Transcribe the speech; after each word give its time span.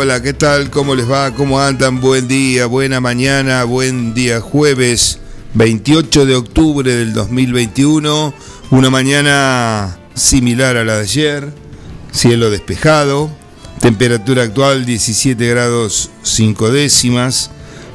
Hola, 0.00 0.22
¿qué 0.22 0.32
tal? 0.32 0.70
¿Cómo 0.70 0.94
les 0.94 1.10
va? 1.10 1.34
¿Cómo 1.34 1.60
andan? 1.60 2.00
Buen 2.00 2.26
día, 2.26 2.64
buena 2.64 3.02
mañana, 3.02 3.64
buen 3.64 4.14
día 4.14 4.40
jueves 4.40 5.18
28 5.52 6.24
de 6.24 6.36
octubre 6.36 6.90
del 6.90 7.12
2021, 7.12 8.32
una 8.70 8.88
mañana 8.88 9.98
similar 10.14 10.78
a 10.78 10.86
la 10.86 10.94
de 10.96 11.02
ayer, 11.02 11.52
cielo 12.12 12.48
despejado, 12.48 13.30
temperatura 13.80 14.44
actual 14.44 14.86
17 14.86 15.46
grados 15.46 16.10
5 16.22 16.70
décimas, 16.70 17.50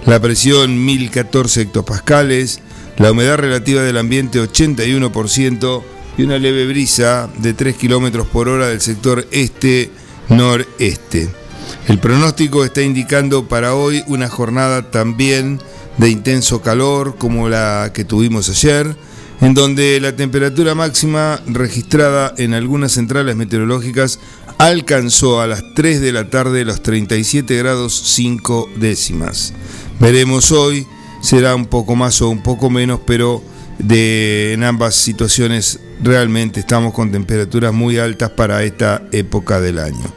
la 0.06 0.22
presión 0.22 0.86
1014 0.86 1.62
hectopascales, 1.62 2.59
la 3.00 3.14
humedad 3.14 3.38
relativa 3.38 3.81
del 3.81 3.97
ambiente 3.97 4.40
81% 4.40 5.84
y 6.19 6.22
una 6.22 6.38
leve 6.38 6.67
brisa 6.67 7.31
de 7.40 7.56
3 7.56 7.75
kilómetros 7.75 8.28
por 8.28 8.47
hora 8.47 8.67
del 8.67 8.81
sector 8.81 9.25
este 9.31 9.90
noreste. 10.30 11.45
El 11.88 12.00
pronóstico 12.00 12.66
está 12.66 12.81
indicando 12.81 13.47
para 13.47 13.75
hoy 13.75 14.03
una 14.08 14.28
jornada 14.28 14.89
también 14.89 15.61
de 15.97 16.09
intenso 16.09 16.64
calor 16.64 17.16
como 17.17 17.47
la 17.47 17.91
que 17.94 18.03
tuvimos 18.03 18.50
ayer, 18.50 18.95
en 19.39 19.53
donde 19.53 20.00
la 20.00 20.16
temperatura 20.16 20.73
máxima 20.73 21.39
registrada 21.45 22.33
en 22.38 22.56
algunas 22.56 22.94
centrales 22.94 23.36
meteorológicas 23.36 24.19
alcanzó 24.58 25.41
a 25.41 25.47
las 25.47 25.63
3 25.75 26.02
de 26.02 26.11
la 26.11 26.30
tarde 26.31 26.66
los 26.66 26.81
37 26.81 27.56
grados 27.56 28.02
5 28.16 28.69
décimas. 28.78 29.53
Veremos 30.00 30.52
hoy, 30.52 30.88
será 31.22 31.53
un 31.53 31.67
poco 31.67 31.95
más 31.95 32.19
o 32.23 32.30
un 32.30 32.41
poco 32.41 32.72
menos, 32.72 33.00
pero 33.06 33.44
en 33.78 34.63
ambas 34.63 34.95
situaciones 34.95 35.80
realmente 36.02 36.61
estamos 36.61 36.94
con 36.94 37.11
temperaturas 37.11 37.73
muy 37.73 38.00
altas 38.00 38.31
para 38.31 38.63
esta 38.63 39.03
época 39.11 39.61
del 39.61 39.78
año. 39.78 40.13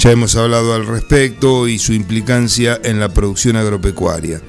Ya 0.00 0.12
hemos 0.12 0.34
hablado 0.34 0.72
al 0.72 0.86
respecto 0.86 1.68
y 1.68 1.78
su 1.78 1.92
implicancia 1.92 2.80
en 2.82 2.98
la 3.00 3.10
producción 3.10 3.56
agropecuaria. 3.56 4.40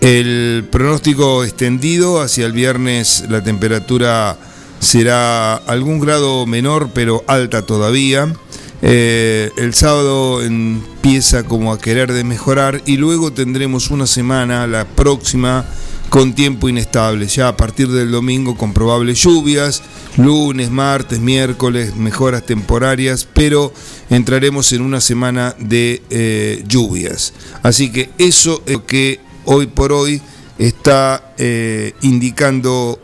El 0.00 0.66
pronóstico 0.72 1.44
extendido 1.44 2.22
hacia 2.22 2.46
el 2.46 2.52
viernes 2.52 3.24
la 3.28 3.44
temperatura 3.44 4.38
será 4.80 5.56
algún 5.56 6.00
grado 6.00 6.46
menor 6.46 6.92
pero 6.94 7.22
alta 7.26 7.60
todavía. 7.66 8.34
Eh, 8.80 9.50
el 9.58 9.74
sábado 9.74 10.40
empieza 10.42 11.42
como 11.42 11.74
a 11.74 11.78
querer 11.78 12.14
de 12.14 12.24
mejorar 12.24 12.80
y 12.86 12.96
luego 12.96 13.34
tendremos 13.34 13.90
una 13.90 14.06
semana, 14.06 14.66
la 14.66 14.86
próxima, 14.86 15.66
con 16.08 16.34
tiempo 16.34 16.70
inestable. 16.70 17.26
Ya 17.26 17.48
a 17.48 17.56
partir 17.58 17.88
del 17.88 18.10
domingo 18.10 18.56
con 18.56 18.72
probables 18.72 19.22
lluvias, 19.22 19.82
lunes, 20.16 20.70
martes, 20.70 21.20
miércoles, 21.20 21.96
mejoras 21.96 22.46
temporarias, 22.46 23.28
pero 23.30 23.72
entraremos 24.10 24.72
en 24.72 24.82
una 24.82 25.00
semana 25.00 25.54
de 25.58 26.02
eh, 26.10 26.62
lluvias. 26.66 27.32
Así 27.62 27.90
que 27.90 28.10
eso 28.18 28.62
es 28.66 28.74
lo 28.74 28.86
que 28.86 29.20
hoy 29.44 29.66
por 29.66 29.92
hoy 29.92 30.20
está 30.58 31.34
eh, 31.36 31.92
indicando 32.02 33.00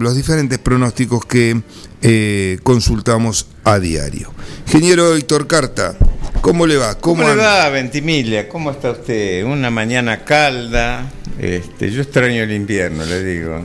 los 0.00 0.16
diferentes 0.16 0.58
pronósticos 0.58 1.24
que 1.24 1.60
eh, 2.02 2.58
consultamos 2.62 3.46
a 3.64 3.78
diario. 3.78 4.32
Ingeniero 4.66 5.14
Héctor 5.14 5.46
Carta, 5.46 5.96
¿cómo 6.40 6.66
le 6.66 6.76
va? 6.76 6.96
¿Cómo, 6.96 7.22
le 7.22 7.36
va, 7.36 7.68
Ventimiglia? 7.70 8.48
¿Cómo 8.48 8.70
está 8.70 8.90
usted? 8.90 9.44
Una 9.44 9.70
mañana 9.70 10.24
calda. 10.24 11.10
Este, 11.38 11.90
yo 11.90 12.02
extraño 12.02 12.42
el 12.42 12.52
invierno, 12.52 13.04
le 13.04 13.22
digo. 13.22 13.60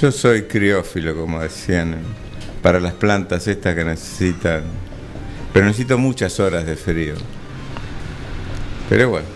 Yo 0.00 0.10
soy 0.10 0.44
criófilo, 0.44 1.14
como 1.14 1.40
decían, 1.40 1.98
para 2.62 2.80
las 2.80 2.94
plantas 2.94 3.46
estas 3.46 3.74
que 3.74 3.84
necesitan. 3.84 4.62
Pero 5.54 5.66
necesito 5.66 5.96
muchas 5.96 6.40
horas 6.40 6.66
de 6.66 6.74
frío. 6.74 7.14
Pero 8.88 9.08
bueno. 9.08 9.26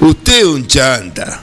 Usted 0.00 0.44
un 0.46 0.66
chanta. 0.66 1.42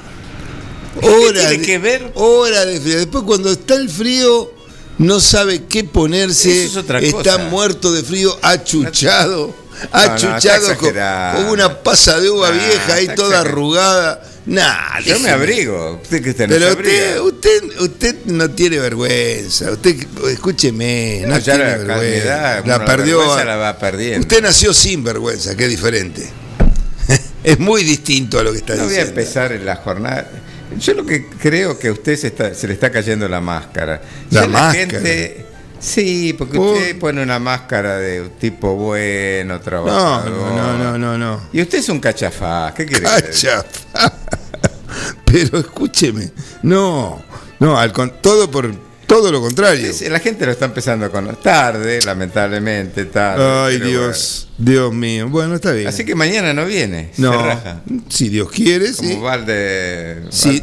Hora 1.01 1.41
¿Qué 1.41 1.47
tiene 1.47 1.65
que 1.65 1.77
ver? 1.77 2.11
Hora 2.15 2.65
de 2.65 2.81
frío. 2.81 2.97
Después 2.97 3.23
cuando 3.23 3.51
está 3.51 3.75
el 3.75 3.87
frío 3.87 4.51
no 4.97 5.19
sabe 5.19 5.65
qué 5.65 5.83
ponerse. 5.83 6.65
está 7.01 7.37
muerto 7.37 7.93
de 7.93 8.01
frío, 8.01 8.35
achuchado. 8.41 9.53
achuchado 9.91 10.75
con, 10.77 11.45
una 11.51 11.83
pasa 11.83 12.19
de 12.19 12.31
uva 12.31 12.49
vieja 12.49 12.95
ahí 12.95 13.09
toda 13.15 13.41
arrugada. 13.41 14.23
Nah, 14.45 14.99
Yo 14.99 15.19
me 15.19 15.29
abrigo. 15.29 15.99
Usted 16.03 16.21
que 16.21 16.29
está 16.29 16.47
Pero 16.47 16.69
usted, 16.73 17.19
usted, 17.19 17.63
usted, 17.79 18.15
no 18.25 18.51
tiene 18.51 18.77
vergüenza. 18.77 19.71
Usted, 19.71 19.95
escúcheme, 20.29 21.23
no, 21.27 21.41
tiene 21.41 21.63
vergüenza. 21.63 22.61
la 22.65 22.85
perdió. 22.85 23.43
la 23.43 23.55
va 23.55 23.77
perdiendo. 23.79 24.21
Usted 24.21 24.41
nació 24.41 24.73
sin 24.73 25.03
vergüenza, 25.03 25.55
que 25.55 25.63
es 25.63 25.69
diferente. 25.69 26.29
es 27.43 27.59
muy 27.59 27.83
distinto 27.83 28.39
a 28.39 28.43
lo 28.43 28.51
que 28.51 28.59
está 28.59 28.73
diciendo. 28.73 28.93
No 28.93 28.99
voy 28.99 29.05
a 29.05 29.09
empezar 29.09 29.51
en 29.51 29.65
la 29.65 29.77
jornada. 29.77 30.29
Yo 30.79 30.93
lo 30.93 31.05
que 31.05 31.27
creo 31.27 31.79
que 31.79 31.87
a 31.87 31.91
usted 31.91 32.15
se, 32.17 32.27
está, 32.27 32.53
se 32.53 32.67
le 32.67 32.73
está 32.73 32.91
cayendo 32.91 33.27
la 33.27 33.41
máscara. 33.41 34.01
La 34.29 34.47
máscara. 34.47 34.87
gente, 34.87 35.44
sí, 35.79 36.33
porque 36.37 36.57
usted 36.57 36.99
pone 36.99 37.21
una 37.21 37.39
máscara 37.39 37.97
de 37.97 38.21
un 38.21 38.29
tipo 38.31 38.75
bueno, 38.75 39.59
trabajador. 39.59 40.31
No, 40.31 40.77
no, 40.77 40.77
no, 40.77 40.97
no, 40.97 41.17
no. 41.17 41.41
Y 41.53 41.61
usted 41.61 41.79
es 41.79 41.89
un 41.89 41.99
cachafá. 41.99 42.73
¿Qué 42.75 42.85
quiere 42.85 43.03
Cachafá. 43.03 44.13
Pero 45.25 45.59
escúcheme, 45.59 46.31
no, 46.63 47.21
no, 47.59 47.77
al 47.77 47.91
con, 47.91 48.21
todo 48.21 48.49
por 48.49 48.71
todo 49.05 49.31
lo 49.31 49.41
contrario. 49.41 49.91
La 50.09 50.19
gente 50.19 50.45
lo 50.45 50.51
está 50.51 50.65
empezando 50.65 51.05
a 51.05 51.09
conocer 51.09 51.41
tarde, 51.41 51.99
lamentablemente, 52.03 53.05
tarde. 53.05 53.43
Ay, 53.43 53.79
Dios, 53.79 54.49
Dios 54.57 54.93
mío. 54.93 55.29
Bueno, 55.29 55.55
está 55.55 55.71
bien. 55.71 55.87
Así 55.87 56.05
que 56.05 56.15
mañana 56.15 56.53
no 56.53 56.65
viene. 56.65 57.11
No, 57.17 57.31
se 57.31 57.37
raja. 57.37 57.81
si 58.09 58.29
Dios 58.29 58.49
quiere, 58.51 58.93
Como 58.93 59.09
sí. 59.09 59.15
Valde, 59.17 60.23
si. 60.29 60.61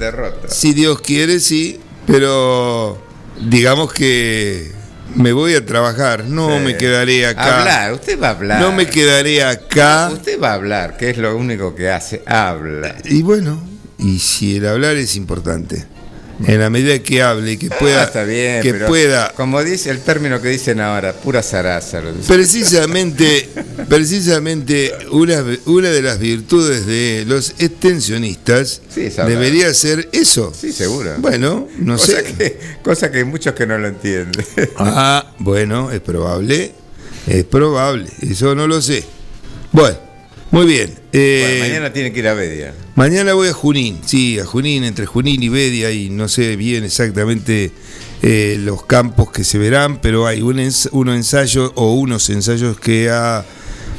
Si 0.48 0.72
Dios 0.72 1.00
quiere, 1.00 1.40
sí. 1.40 1.80
Pero 2.06 3.00
digamos 3.40 3.92
que 3.92 4.72
me 5.14 5.32
voy 5.32 5.54
a 5.54 5.64
trabajar, 5.64 6.24
no 6.24 6.58
Sí. 6.58 6.64
me 6.64 6.76
quedaré 6.76 7.26
acá. 7.26 7.60
Hablar, 7.60 7.92
usted 7.92 8.20
va 8.20 8.28
a 8.28 8.30
hablar. 8.30 8.60
No 8.60 8.72
me 8.72 8.86
quedaré 8.86 9.42
acá. 9.44 10.10
Usted 10.12 10.40
va 10.40 10.50
a 10.50 10.54
hablar, 10.54 10.96
que 10.96 11.10
es 11.10 11.18
lo 11.18 11.36
único 11.36 11.74
que 11.74 11.90
hace, 11.90 12.22
habla. 12.26 12.96
Y 13.04 13.22
bueno, 13.22 13.62
y 13.98 14.18
si 14.18 14.56
el 14.56 14.66
hablar 14.66 14.96
es 14.96 15.16
importante. 15.16 15.86
En 16.44 16.58
la 16.58 16.70
medida 16.70 16.98
que 16.98 17.22
hable 17.22 17.52
y 17.52 17.56
que 17.56 17.68
pueda, 17.70 18.00
Ah, 18.00 18.04
está 18.04 18.24
bien, 18.24 18.62
que 18.62 18.72
pero 18.72 18.86
pueda 18.88 19.30
como 19.36 19.62
dice 19.62 19.90
el 19.90 20.00
término 20.00 20.40
que 20.42 20.48
dicen 20.48 20.80
ahora, 20.80 21.12
pura 21.12 21.40
zaraza. 21.42 22.00
Precisamente, 22.26 23.48
precisamente 23.96 24.90
una, 25.10 25.44
una 25.66 25.90
de 25.90 26.00
las 26.00 26.18
virtudes 26.18 26.86
de 26.86 27.24
los 27.26 27.50
extensionistas 27.58 28.80
Sí, 28.88 29.08
debería 29.26 29.72
ser 29.74 30.08
eso. 30.12 30.50
Sí, 30.58 30.72
seguro. 30.72 31.12
Bueno, 31.18 31.68
no 31.78 31.98
cosa 31.98 32.06
sé. 32.22 32.34
Que, 32.34 32.58
cosa 32.82 33.10
que 33.10 33.18
hay 33.18 33.24
muchos 33.24 33.52
que 33.54 33.66
no 33.66 33.76
lo 33.76 33.88
entienden. 33.88 34.44
Ah, 34.78 35.34
bueno, 35.38 35.90
es 35.90 36.00
probable. 36.00 36.72
Es 37.26 37.44
probable. 37.44 38.08
Eso 38.22 38.54
no 38.54 38.66
lo 38.66 38.80
sé. 38.80 39.04
Bueno, 39.72 39.98
muy 40.50 40.64
bien. 40.66 40.94
Eh, 41.12 41.44
Bueno, 41.58 41.64
mañana 41.68 41.92
tiene 41.92 42.12
que 42.14 42.20
ir 42.20 42.28
a 42.28 42.34
Bedia. 42.34 42.74
Mañana 42.94 43.34
voy 43.34 43.48
a 43.48 43.52
Junín, 43.52 44.00
sí, 44.06 44.38
a 44.38 44.46
Junín, 44.46 44.84
entre 44.84 45.04
Junín 45.04 45.42
y 45.42 45.48
Bedia, 45.50 45.90
y 45.90 46.08
no 46.08 46.28
sé 46.28 46.56
bien 46.56 46.84
exactamente 46.84 47.70
eh, 48.22 48.56
los 48.58 48.84
campos 48.86 49.30
que 49.30 49.44
se 49.44 49.58
verán, 49.58 50.00
pero 50.00 50.26
hay 50.26 50.40
un 50.42 50.56
ens- 50.56 50.88
ensayo 51.14 51.72
o 51.74 51.92
unos 51.94 52.28
ensayos 52.30 52.78
que 52.80 53.10
ha 53.10 53.44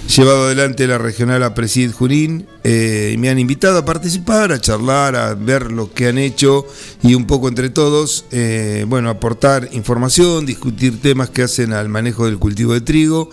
llevado 0.08 0.46
adelante 0.46 0.86
la 0.88 0.98
regional 0.98 1.44
Apresid 1.44 1.92
Junín 1.92 2.48
eh, 2.64 3.12
y 3.14 3.18
me 3.18 3.30
han 3.30 3.40
invitado 3.40 3.80
a 3.80 3.86
participar, 3.86 4.52
a 4.52 4.60
charlar, 4.60 5.16
a 5.16 5.34
ver 5.34 5.72
lo 5.72 5.92
que 5.94 6.08
han 6.08 6.18
hecho 6.18 6.66
y 7.02 7.16
un 7.16 7.26
poco 7.26 7.48
entre 7.48 7.70
todos, 7.70 8.26
eh, 8.32 8.86
bueno, 8.88 9.10
aportar 9.10 9.70
información, 9.72 10.46
discutir 10.46 11.02
temas 11.02 11.30
que 11.30 11.44
hacen 11.44 11.74
al 11.74 11.90
manejo 11.90 12.26
del 12.26 12.38
cultivo 12.38 12.74
de 12.74 12.82
trigo. 12.82 13.30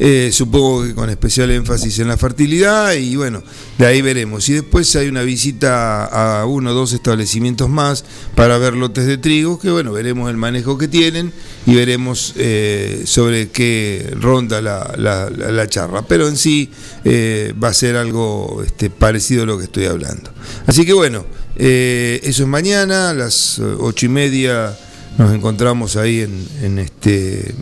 Eh, 0.00 0.30
supongo 0.32 0.84
que 0.84 0.94
con 0.94 1.10
especial 1.10 1.50
énfasis 1.50 1.98
en 1.98 2.06
la 2.06 2.16
fertilidad 2.16 2.92
y 2.92 3.16
bueno, 3.16 3.42
de 3.78 3.86
ahí 3.86 4.00
veremos. 4.00 4.48
Y 4.48 4.52
después 4.52 4.94
hay 4.94 5.08
una 5.08 5.22
visita 5.22 6.04
a 6.04 6.46
uno 6.46 6.70
o 6.70 6.74
dos 6.74 6.92
establecimientos 6.92 7.68
más 7.68 8.04
para 8.36 8.58
ver 8.58 8.74
lotes 8.74 9.06
de 9.06 9.18
trigo, 9.18 9.58
que 9.58 9.70
bueno, 9.70 9.92
veremos 9.92 10.30
el 10.30 10.36
manejo 10.36 10.78
que 10.78 10.86
tienen 10.86 11.32
y 11.66 11.74
veremos 11.74 12.34
eh, 12.36 13.02
sobre 13.06 13.48
qué 13.48 14.14
ronda 14.20 14.62
la, 14.62 14.94
la, 14.96 15.68
charla. 15.68 16.02
Pero 16.02 16.28
en 16.28 16.36
sí 16.36 16.70
eh, 17.04 17.52
va 17.62 17.68
a 17.68 17.74
ser 17.74 17.96
algo 17.96 18.62
este, 18.64 18.90
parecido 18.90 19.42
a 19.42 19.46
lo 19.46 19.58
que 19.58 19.64
estoy 19.64 19.86
hablando. 19.86 20.30
Así 20.66 20.86
que 20.86 20.92
bueno, 20.92 21.26
eso 21.56 22.42
es 22.42 22.48
mañana 22.48 23.10
a 23.10 23.14
las 23.14 23.58
ocho 23.58 24.06
y 24.06 24.08
media 24.08 24.78
nos 25.16 25.32
encontramos 25.32 25.96
ahí 25.96 26.20
en, 26.20 26.78
este 26.78 27.54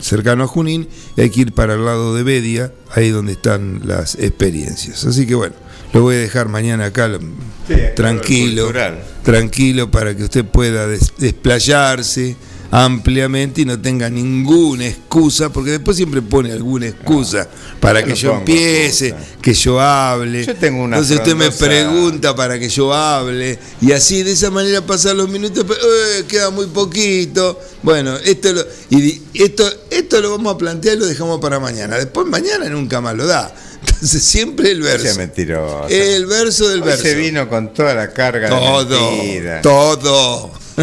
cercano 0.00 0.44
a 0.44 0.46
Junín 0.46 0.88
y 1.16 1.22
hay 1.22 1.30
que 1.30 1.40
ir 1.40 1.52
para 1.52 1.74
el 1.74 1.84
lado 1.84 2.14
de 2.14 2.22
Bedia, 2.22 2.72
ahí 2.94 3.10
donde 3.10 3.32
están 3.32 3.80
las 3.84 4.14
experiencias. 4.16 5.04
Así 5.04 5.26
que 5.26 5.34
bueno, 5.34 5.54
lo 5.92 6.02
voy 6.02 6.16
a 6.16 6.18
dejar 6.18 6.48
mañana 6.48 6.86
acá 6.86 7.10
tranquilo, 7.96 8.72
tranquilo 9.22 9.90
para 9.90 10.16
que 10.16 10.24
usted 10.24 10.44
pueda 10.44 10.86
desplayarse 10.86 12.36
ampliamente 12.74 13.60
y 13.60 13.64
no 13.66 13.78
tenga 13.78 14.08
ninguna 14.08 14.86
excusa, 14.86 15.52
porque 15.52 15.72
después 15.72 15.94
siempre 15.94 16.22
pone 16.22 16.52
alguna 16.52 16.86
excusa 16.86 17.46
para 17.78 18.02
que 18.02 18.14
yo 18.14 18.32
empiece, 18.32 19.14
que 19.42 19.52
yo 19.52 19.78
hable. 19.78 20.46
Yo 20.46 20.56
tengo 20.56 20.82
una 20.82 20.96
Entonces 20.96 21.18
usted 21.18 21.36
me 21.36 21.50
pregunta 21.50 22.34
para 22.34 22.58
que 22.58 22.70
yo 22.70 22.94
hable 22.94 23.58
y 23.82 23.92
así 23.92 24.22
de 24.22 24.32
esa 24.32 24.50
manera 24.50 24.80
pasan 24.80 25.18
los 25.18 25.28
minutos, 25.28 25.66
pero, 25.68 25.80
eh, 25.80 26.24
queda 26.26 26.48
muy 26.48 26.64
poquito. 26.66 27.60
Bueno, 27.82 28.16
esto 28.16 28.54
lo, 28.54 28.64
y 28.88 29.20
esto, 29.34 29.70
esto 29.90 30.22
lo 30.22 30.30
vamos 30.30 30.54
a 30.54 30.58
plantear 30.58 30.96
y 30.96 31.00
lo 31.00 31.06
dejamos 31.06 31.40
para 31.40 31.60
mañana. 31.60 31.98
Después 31.98 32.26
mañana 32.26 32.70
nunca 32.70 33.02
más 33.02 33.14
lo 33.14 33.26
da. 33.26 33.54
Entonces 33.86 34.22
siempre 34.22 34.70
el 34.70 34.80
verso. 34.80 35.18
mentiroso. 35.18 35.88
El 35.90 36.24
verso 36.24 36.70
del 36.70 36.80
verso. 36.80 37.02
Se 37.02 37.14
vino 37.16 37.46
con 37.50 37.74
toda 37.74 37.94
la 37.94 38.14
carga 38.14 38.48
todo, 38.48 38.84
de 38.86 39.60
Todo. 39.62 40.52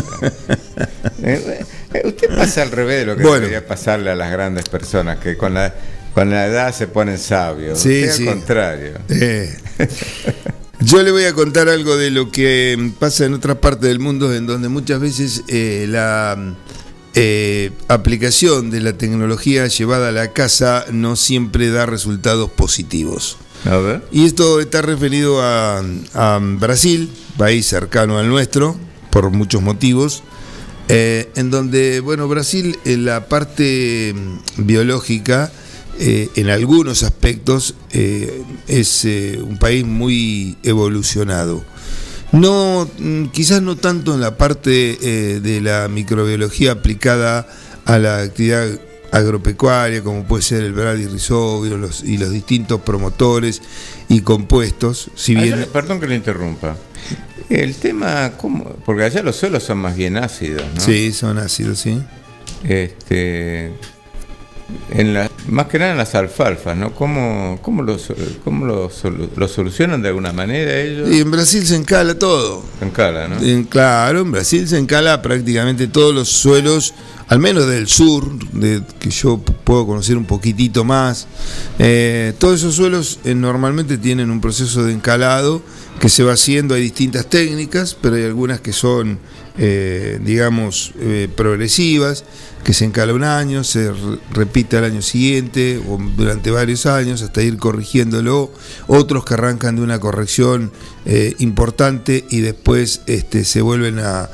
Eh, 1.22 1.44
eh, 1.46 1.66
usted 2.06 2.36
pasa 2.36 2.62
al 2.62 2.72
revés 2.72 3.00
de 3.00 3.06
lo 3.06 3.16
que 3.16 3.24
debería 3.24 3.66
pasarle 3.66 4.12
a 4.12 4.16
las 4.16 4.32
grandes 4.32 4.68
personas, 4.70 5.20
que 5.20 5.38
con 5.38 5.54
la, 5.54 5.74
con 6.14 6.30
la 6.30 6.46
edad 6.46 6.74
se 6.74 6.88
ponen 6.88 7.18
sabios. 7.18 7.80
Sí, 7.80 8.04
Al 8.04 8.26
contrario. 8.26 8.94
Eh. 9.10 9.58
Yo 10.82 11.04
le 11.04 11.12
voy 11.12 11.26
a 11.26 11.34
contar 11.34 11.68
algo 11.68 11.98
de 11.98 12.10
lo 12.10 12.32
que 12.32 12.92
pasa 13.00 13.26
en 13.26 13.34
otras 13.34 13.58
partes 13.58 13.90
del 13.90 14.00
mundo, 14.00 14.34
en 14.34 14.48
donde 14.48 14.70
muchas 14.70 15.02
veces 15.02 15.44
eh, 15.50 15.86
la 15.90 16.56
aplicación 17.90 18.72
de 18.72 18.80
la 18.80 18.94
tecnología 18.94 19.68
llevada 19.68 20.10
a 20.10 20.12
la 20.12 20.32
casa 20.32 20.86
no 20.92 21.18
siempre 21.18 21.70
da 21.70 21.86
resultados 21.86 22.50
positivos. 22.50 23.38
A 23.66 23.76
ver. 23.78 24.04
Y 24.12 24.26
esto 24.26 24.62
está 24.62 24.82
referido 24.82 25.42
a, 25.42 25.84
a 26.14 26.40
Brasil, 26.42 27.12
país 27.38 27.66
cercano 27.66 28.18
al 28.18 28.30
nuestro, 28.30 28.78
por 29.10 29.30
muchos 29.32 29.62
motivos. 29.62 30.24
Eh, 30.92 31.30
en 31.36 31.52
donde, 31.52 32.00
bueno, 32.00 32.28
Brasil 32.28 32.80
en 32.84 33.06
la 33.06 33.28
parte 33.28 34.12
mm, 34.16 34.66
biológica, 34.66 35.52
eh, 36.00 36.30
en 36.36 36.50
algunos 36.50 37.04
aspectos, 37.04 37.76
eh, 37.92 38.42
es 38.68 39.06
un 39.06 39.60
país 39.60 39.86
muy 39.86 40.58
evolucionado. 40.64 41.64
No, 42.32 42.90
mm, 42.98 43.26
quizás 43.26 43.62
no 43.62 43.76
tanto 43.76 44.16
en 44.16 44.22
la 44.22 44.36
parte 44.36 45.40
de 45.40 45.62
la 45.62 45.88
microbiología 45.90 46.72
aplicada 46.72 47.48
a 47.86 48.00
la 48.00 48.22
actividad 48.22 48.68
agropecuaria, 49.12 50.04
como 50.04 50.24
puede 50.26 50.42
ser 50.42 50.64
el 50.64 50.74
Brady 50.74 51.04
y 51.04 51.70
los, 51.70 52.04
y 52.04 52.18
los 52.18 52.32
distintos 52.32 52.82
promotores 52.82 53.62
y 54.08 54.22
compuestos. 54.22 55.12
Si 55.16 55.36
bien... 55.36 55.68
perdón 55.72 56.00
que 56.00 56.08
le 56.08 56.16
interrumpa. 56.16 56.76
El 57.50 57.76
tema, 57.76 58.34
¿cómo? 58.38 58.64
porque 58.86 59.04
allá 59.04 59.24
los 59.24 59.36
suelos 59.36 59.64
son 59.64 59.80
más 59.80 59.96
bien 59.96 60.18
ácidos, 60.18 60.64
¿no? 60.76 60.82
Sí, 60.82 61.12
son 61.12 61.40
ácidos, 61.40 61.80
sí. 61.80 62.00
Este, 62.64 63.72
en 64.92 65.14
la, 65.14 65.32
más 65.48 65.68
que 65.68 65.80
nada 65.80 65.92
en 65.92 65.98
las 65.98 66.14
alfalfas, 66.16 66.76
¿no? 66.76 66.94
¿Cómo, 66.94 67.60
cómo, 67.62 67.82
lo, 67.82 67.98
cómo 68.44 68.66
lo, 68.66 69.48
solucionan 69.48 70.02
de 70.02 70.10
alguna 70.10 70.32
manera 70.32 70.80
ellos? 70.80 71.10
Y 71.10 71.22
en 71.22 71.32
Brasil 71.32 71.66
se 71.66 71.76
encala 71.76 72.18
todo. 72.18 72.64
Se 72.80 72.86
encala, 72.86 73.28
¿no? 73.28 73.38
claro, 73.68 74.22
en 74.22 74.32
Brasil 74.32 74.68
se 74.68 74.78
encala 74.78 75.22
prácticamente 75.22 75.88
todos 75.88 76.14
los 76.14 76.30
suelos, 76.30 76.94
al 77.28 77.40
menos 77.40 77.68
del 77.68 77.88
sur, 77.88 78.28
de, 78.52 78.84
que 79.00 79.10
yo 79.10 79.40
puedo 79.40 79.88
conocer 79.88 80.18
un 80.18 80.26
poquitito 80.26 80.84
más. 80.84 81.28
Eh, 81.78 82.34
todos 82.38 82.60
esos 82.60 82.76
suelos 82.76 83.20
eh, 83.24 83.34
normalmente 83.34 83.98
tienen 83.98 84.30
un 84.30 84.42
proceso 84.42 84.84
de 84.84 84.94
encalado 84.94 85.62
que 86.00 86.10
se 86.10 86.24
va 86.24 86.34
haciendo, 86.34 86.76
hay 86.76 86.82
distintas 86.82 87.28
técnicas, 87.28 87.96
pero 88.00 88.16
hay 88.16 88.24
algunas 88.24 88.62
que 88.62 88.72
son, 88.72 89.20
eh, 89.58 90.20
digamos, 90.24 90.94
eh, 91.00 91.28
progresivas, 91.36 92.24
que 92.64 92.74
se 92.74 92.86
encala 92.86 93.14
un 93.14 93.24
año, 93.24 93.64
se 93.64 93.92
repite 94.32 94.78
al 94.78 94.86
año 94.86 95.02
siguiente 95.02 95.82
o 95.88 95.98
durante 96.16 96.52
varios 96.52 96.86
años 96.86 97.22
hasta 97.22 97.42
ir 97.42 97.58
corrigiéndolo, 97.58 98.52
otros 98.88 99.26
que 99.26 99.34
arrancan 99.34 99.76
de 99.76 99.82
una 99.82 100.00
corrección 100.00 100.72
eh, 101.06 101.36
importante 101.40 102.26
y 102.30 102.40
después 102.40 103.02
este, 103.06 103.44
se 103.44 103.62
vuelven 103.62 104.00
a, 104.00 104.30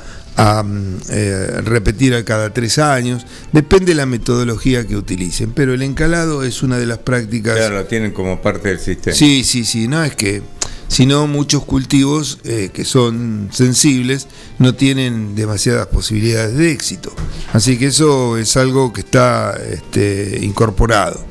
repetir 1.64 2.14
a 2.14 2.22
cada 2.22 2.52
tres 2.52 2.78
años. 2.78 3.24
Depende 3.52 3.86
de 3.86 3.94
la 3.94 4.04
metodología 4.04 4.86
que 4.86 4.94
utilicen, 4.94 5.52
pero 5.52 5.72
el 5.72 5.80
encalado 5.80 6.44
es 6.44 6.62
una 6.62 6.76
de 6.76 6.84
las 6.84 6.98
prácticas. 6.98 7.56
Claro, 7.56 7.76
lo 7.76 7.86
tienen 7.86 8.12
como 8.12 8.42
parte 8.42 8.68
del 8.68 8.78
sistema. 8.78 9.16
Sí, 9.16 9.44
sí, 9.44 9.64
sí, 9.64 9.88
no 9.88 10.04
es 10.04 10.14
que 10.14 10.42
sino 10.88 11.26
muchos 11.26 11.64
cultivos 11.64 12.38
eh, 12.44 12.70
que 12.72 12.84
son 12.84 13.50
sensibles 13.52 14.28
no 14.58 14.74
tienen 14.74 15.34
demasiadas 15.34 15.86
posibilidades 15.88 16.56
de 16.56 16.72
éxito. 16.72 17.12
Así 17.52 17.78
que 17.78 17.86
eso 17.86 18.36
es 18.36 18.56
algo 18.56 18.92
que 18.92 19.00
está 19.00 19.56
este, 19.70 20.38
incorporado. 20.42 21.24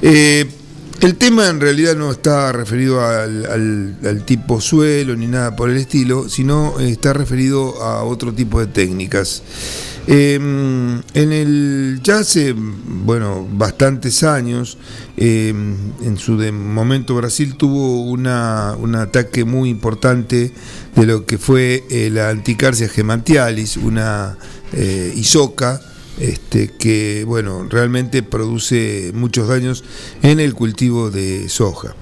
Eh, 0.00 0.46
el 1.02 1.16
tema 1.16 1.48
en 1.48 1.60
realidad 1.60 1.96
no 1.96 2.12
está 2.12 2.52
referido 2.52 3.04
al, 3.04 4.22
tipo 4.24 4.60
suelo 4.60 5.16
ni 5.16 5.26
nada 5.26 5.56
por 5.56 5.68
el 5.68 5.76
estilo, 5.76 6.28
sino 6.28 6.78
está 6.78 7.12
referido 7.12 7.82
a 7.82 8.04
otro 8.04 8.32
tipo 8.32 8.60
de 8.60 8.68
técnicas. 8.68 9.42
Em, 10.06 11.00
en 11.14 11.32
el 11.32 12.00
ya 12.02 12.18
hace 12.18 12.54
bueno 12.56 13.46
bastantes 13.52 14.24
años, 14.24 14.76
em, 15.16 15.76
en 16.02 16.18
su 16.18 16.32
momento 16.32 17.14
Brasil 17.14 17.54
tuvo 17.56 18.02
una, 18.02 18.74
un 18.78 18.96
ataque 18.96 19.44
muy 19.44 19.70
importante 19.70 20.52
de 20.96 21.06
lo 21.06 21.24
que 21.24 21.38
fue 21.38 21.84
eh, 21.88 22.10
la 22.10 22.30
anticarcia 22.30 22.88
gemantialis, 22.88 23.76
una 23.76 24.36
eh, 24.72 25.12
isoca 25.14 25.80
este, 26.18 26.68
que 26.68 27.24
bueno, 27.26 27.66
realmente 27.68 28.22
produce 28.22 29.12
muchos 29.14 29.48
daños 29.48 29.82
en 30.22 30.40
el 30.40 30.54
cultivo 30.54 31.10
de 31.10 31.48
soja. 31.48 31.94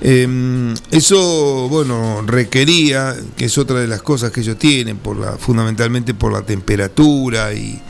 Em, 0.00 0.74
eso 0.90 1.68
bueno, 1.68 2.22
requería, 2.26 3.14
que 3.36 3.44
es 3.44 3.58
otra 3.58 3.80
de 3.80 3.86
las 3.86 4.02
cosas 4.02 4.32
que 4.32 4.40
ellos 4.40 4.58
tienen, 4.58 4.96
por 4.96 5.18
la, 5.18 5.36
fundamentalmente 5.36 6.14
por 6.14 6.32
la 6.32 6.42
temperatura 6.42 7.52
y, 7.52 7.80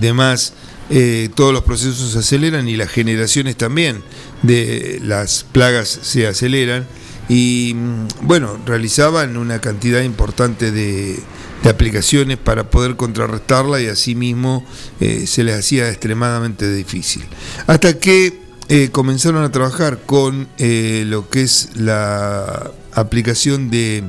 demás, 0.00 0.54
eh, 0.88 1.28
todos 1.34 1.52
los 1.52 1.64
procesos 1.64 2.12
se 2.12 2.18
aceleran 2.18 2.68
y 2.68 2.76
las 2.76 2.88
generaciones 2.88 3.56
también 3.56 4.02
de 4.42 5.00
las 5.02 5.44
plagas 5.52 5.88
se 6.02 6.26
aceleran 6.26 6.86
y 7.28 7.74
mm, 7.74 8.26
bueno, 8.26 8.58
realizaban 8.66 9.36
una 9.36 9.60
cantidad 9.60 10.02
importante 10.02 10.72
de 10.72 11.20
de 11.62 11.70
aplicaciones 11.70 12.38
para 12.38 12.70
poder 12.70 12.96
contrarrestarla 12.96 13.80
y 13.80 13.86
asimismo 13.86 14.64
eh, 15.00 15.26
se 15.26 15.44
les 15.44 15.58
hacía 15.58 15.88
extremadamente 15.88 16.72
difícil. 16.72 17.22
Hasta 17.66 17.98
que 17.98 18.40
eh, 18.68 18.88
comenzaron 18.90 19.42
a 19.44 19.50
trabajar 19.50 20.00
con 20.06 20.48
eh, 20.58 21.04
lo 21.06 21.28
que 21.28 21.42
es 21.42 21.70
la 21.74 22.70
aplicación 22.92 23.70
de 23.70 24.04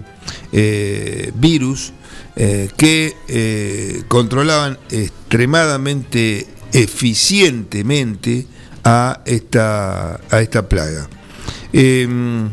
virus 1.35 1.93
que 2.77 4.03
controlaban 4.07 4.79
extremadamente 4.89 6.47
eficientemente 6.73 8.47
a 8.83 9.21
esta, 9.25 10.19
a 10.29 10.41
esta 10.41 10.67
plaga. 10.67 11.07
Em, 11.73 12.49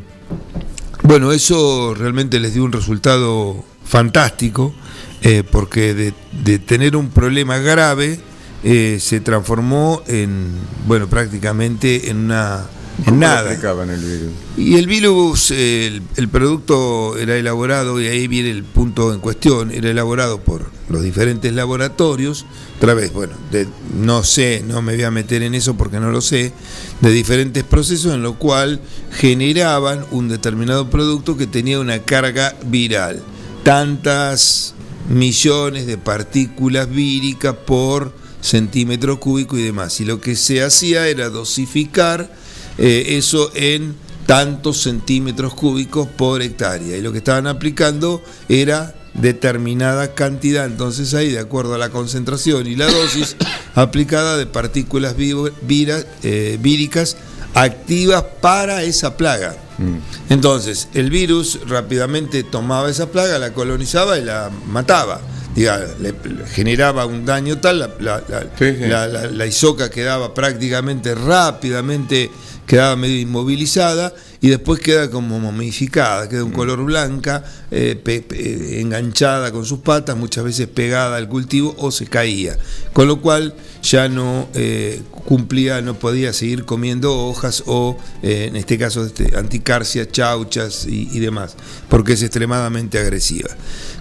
bueno, 1.02 1.32
eso 1.32 1.94
realmente 1.94 2.40
les 2.40 2.54
dio 2.54 2.64
un 2.64 2.72
resultado 2.72 3.64
fantástico 3.84 4.74
eh, 5.22 5.42
porque 5.50 5.94
de, 5.94 6.58
tener 6.58 6.96
un 6.96 7.10
problema 7.10 7.58
grave 7.58 8.20
eh, 8.64 8.98
se 9.00 9.20
transformó 9.20 10.02
en, 10.06 10.52
bueno, 10.86 11.08
prácticamente 11.08 12.10
en 12.10 12.18
una 12.18 12.66
en 13.06 13.20
nada. 13.20 13.50
aplicaban 13.50 13.90
el 13.90 14.00
virus? 14.00 14.32
Y 14.56 14.74
el 14.76 14.86
virus, 14.86 15.50
el, 15.52 16.02
el, 16.16 16.28
producto 16.28 17.16
era 17.16 17.36
elaborado, 17.36 18.00
y 18.00 18.06
ahí 18.06 18.26
viene 18.26 18.50
el 18.50 18.64
punto 18.64 19.12
en 19.14 19.20
cuestión, 19.20 19.70
era 19.70 19.90
elaborado 19.90 20.40
por 20.40 20.70
los 20.88 21.02
diferentes 21.02 21.52
laboratorios, 21.52 22.44
otra 22.76 22.94
vez, 22.94 23.12
bueno, 23.12 23.34
de, 23.50 23.68
no 23.94 24.24
sé, 24.24 24.64
no 24.66 24.82
me 24.82 24.94
voy 24.94 25.04
a 25.04 25.10
meter 25.10 25.42
en 25.42 25.54
eso 25.54 25.74
porque 25.76 26.00
no 26.00 26.10
lo 26.10 26.20
sé, 26.20 26.52
de 27.00 27.10
diferentes 27.10 27.62
procesos 27.62 28.14
en 28.14 28.22
lo 28.22 28.34
cual 28.34 28.80
generaban 29.12 30.04
un 30.10 30.28
determinado 30.28 30.90
producto 30.90 31.36
que 31.36 31.46
tenía 31.46 31.78
una 31.80 32.00
carga 32.00 32.56
viral. 32.66 33.22
Tantas 33.64 34.74
millones 35.08 35.86
de 35.86 35.98
partículas 35.98 36.88
víricas 36.88 37.54
por 37.66 38.12
centímetro 38.40 39.18
cúbico 39.18 39.58
y 39.58 39.62
demás. 39.62 40.00
Y 40.00 40.04
lo 40.04 40.20
que 40.20 40.36
se 40.36 40.62
hacía 40.62 41.08
era 41.08 41.28
dosificar 41.30 42.30
eh, 42.78 43.16
eso 43.18 43.50
en 43.54 43.96
tantos 44.26 44.82
centímetros 44.82 45.54
cúbicos 45.54 46.08
por 46.08 46.42
hectárea. 46.42 46.96
Y 46.96 47.00
lo 47.00 47.12
que 47.12 47.18
estaban 47.18 47.46
aplicando 47.46 48.22
era 48.48 48.94
determinada 49.14 50.14
cantidad, 50.14 50.66
entonces 50.66 51.12
ahí, 51.14 51.30
de 51.30 51.40
acuerdo 51.40 51.74
a 51.74 51.78
la 51.78 51.90
concentración 51.90 52.66
y 52.66 52.76
la 52.76 52.86
dosis 52.86 53.36
aplicada 53.74 54.36
de 54.36 54.46
partículas 54.46 55.16
eh, 55.18 56.58
víricas 56.60 57.16
activas 57.54 58.24
para 58.40 58.82
esa 58.82 59.16
plaga. 59.16 59.56
Mm. 59.78 60.32
Entonces, 60.32 60.88
el 60.94 61.10
virus 61.10 61.60
rápidamente 61.66 62.42
tomaba 62.42 62.90
esa 62.90 63.10
plaga, 63.10 63.38
la 63.38 63.52
colonizaba 63.52 64.18
y 64.18 64.24
la 64.24 64.50
mataba. 64.66 65.20
Diga, 65.54 65.80
le, 66.00 66.14
generaba 66.52 67.06
un 67.06 67.24
daño 67.24 67.58
tal, 67.58 67.78
la, 67.98 68.22
la, 68.28 69.26
la 69.26 69.46
isoca 69.46 69.90
quedaba 69.90 70.32
prácticamente 70.34 71.14
rápidamente 71.14 72.30
quedaba 72.68 72.94
medio 72.94 73.18
inmovilizada 73.18 74.14
y 74.40 74.50
después 74.50 74.78
queda 74.78 75.10
como 75.10 75.40
momificada, 75.40 76.28
queda 76.28 76.44
un 76.44 76.50
mm. 76.50 76.54
color 76.54 76.84
blanca, 76.84 77.42
eh, 77.72 78.78
enganchada 78.78 79.50
con 79.50 79.64
sus 79.64 79.80
patas, 79.80 80.16
muchas 80.16 80.44
veces 80.44 80.68
pegada 80.68 81.16
al 81.16 81.28
cultivo 81.28 81.74
o 81.78 81.90
se 81.90 82.06
caía. 82.06 82.56
Con 82.92 83.08
lo 83.08 83.20
cual 83.20 83.54
ya 83.82 84.08
no 84.08 84.48
eh, 84.54 85.02
cumplía, 85.10 85.80
no 85.80 85.98
podía 85.98 86.32
seguir 86.32 86.64
comiendo 86.64 87.16
hojas 87.26 87.62
o, 87.66 87.96
eh, 88.22 88.46
en 88.48 88.56
este 88.56 88.78
caso, 88.78 89.04
este, 89.04 89.36
anticarcia, 89.36 90.10
chauchas 90.10 90.86
y, 90.86 91.08
y 91.12 91.20
demás, 91.20 91.54
porque 91.88 92.14
es 92.14 92.22
extremadamente 92.22 92.98
agresiva. 92.98 93.50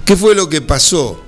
¿Qué 0.06 0.16
fue 0.16 0.36
lo 0.36 0.50
que 0.50 0.62
pasó 0.62 1.22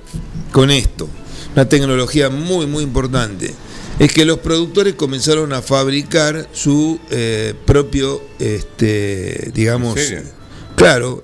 con 0.52 0.70
esto? 0.70 1.08
Una 1.54 1.68
tecnología 1.68 2.30
muy, 2.30 2.66
muy 2.66 2.82
importante 2.84 3.54
es 3.98 4.12
que 4.12 4.24
los 4.24 4.38
productores 4.38 4.94
comenzaron 4.94 5.52
a 5.52 5.62
fabricar 5.62 6.48
su 6.52 6.98
eh, 7.10 7.54
propio, 7.66 8.22
este, 8.38 9.50
digamos, 9.52 9.98
claro, 10.76 11.22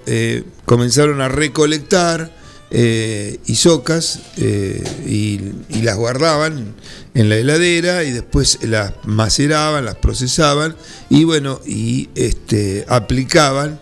comenzaron 0.67 1.23
a 1.23 1.29
recolectar 1.29 2.37
eh, 2.79 3.41
eh, 4.37 4.85
y, 5.07 5.81
las 5.83 5.97
guardaban 5.97 6.75
en 7.15 7.29
la 7.31 7.37
heladera 7.37 8.05
y 8.05 8.11
después 8.11 8.59
las 8.63 8.93
maceraban, 9.05 9.87
las 9.87 9.95
procesaban 9.95 10.77
y 11.09 11.25
bueno, 11.25 11.61
y 11.65 12.11
este, 12.15 12.85
aplicaban. 12.89 13.81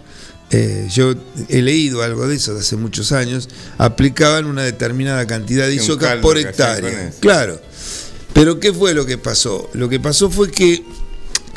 yo 0.94 1.14
he 1.48 1.62
leído 1.62 2.02
algo 2.02 2.28
de 2.28 2.36
eso 2.36 2.54
de 2.54 2.60
hace 2.60 2.76
muchos 2.76 3.10
años, 3.10 3.48
aplicaban 3.78 4.46
una 4.46 4.62
determinada 4.62 5.26
cantidad 5.26 5.66
de 5.66 5.74
isocas 5.74 6.18
por 6.18 6.38
hectárea. 6.38 7.10
Claro. 7.18 7.60
Pero 8.32 8.60
¿qué 8.60 8.72
fue 8.72 8.94
lo 8.94 9.06
que 9.06 9.18
pasó? 9.18 9.68
Lo 9.72 9.88
que 9.88 9.98
pasó 9.98 10.30
fue 10.30 10.52
que 10.52 10.84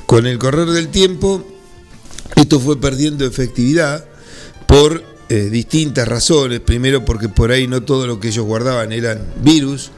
con 0.08 0.26
el 0.26 0.40
correr 0.40 0.70
del 0.70 0.88
tiempo 0.88 1.46
esto 2.36 2.60
fue 2.60 2.82
perdiendo 2.82 3.26
efectividad 3.26 4.06
por 4.66 5.17
eh, 5.30 5.50
distintas 5.50 6.08
razones. 6.08 6.60
Primero 6.62 7.04
porque 7.06 7.30
por 7.30 7.52
ahí 7.52 7.68
no 7.68 7.82
todo 7.84 8.08
lo 8.08 8.20
que 8.20 8.30
ellos 8.30 8.46
guardaban 8.46 8.92
eran 8.92 9.22
virus. 9.42 9.92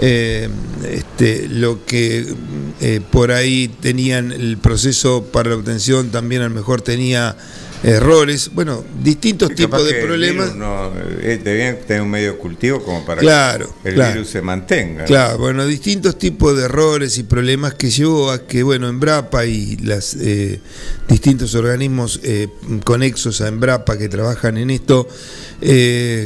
Eh, 0.00 0.48
este, 0.88 1.48
lo 1.48 1.84
que 1.84 2.32
eh, 2.80 3.00
por 3.10 3.32
ahí 3.32 3.66
tenían 3.66 4.30
el 4.30 4.56
proceso 4.56 5.24
para 5.24 5.50
la 5.50 5.56
obtención 5.56 6.10
también 6.10 6.42
a 6.42 6.48
lo 6.48 6.54
mejor 6.54 6.82
tenía 6.82 7.36
errores, 7.82 8.50
bueno, 8.52 8.84
distintos 9.02 9.54
tipos 9.54 9.84
de 9.86 9.94
problemas. 9.94 10.54
No, 10.54 10.92
eh, 11.20 11.40
debían 11.42 11.78
tener 11.86 12.02
un 12.02 12.10
medio 12.10 12.38
cultivo 12.38 12.82
como 12.82 13.04
para 13.04 13.20
que 13.20 13.88
el 13.88 13.94
virus 13.94 14.28
se 14.28 14.42
mantenga. 14.42 15.04
Claro, 15.04 15.38
bueno, 15.38 15.64
distintos 15.66 16.18
tipos 16.18 16.56
de 16.56 16.64
errores 16.64 17.18
y 17.18 17.22
problemas 17.22 17.74
que 17.74 17.90
llevó 17.90 18.30
a 18.30 18.46
que, 18.46 18.62
bueno, 18.62 18.88
Embrapa 18.88 19.46
y 19.46 19.76
los 19.76 20.14
eh, 20.14 20.60
distintos 21.08 21.54
organismos 21.54 22.20
eh, 22.22 22.48
conexos 22.84 23.40
a 23.40 23.48
Embrapa 23.48 23.96
que 23.96 24.08
trabajan 24.08 24.56
en 24.56 24.70
esto 24.70 25.08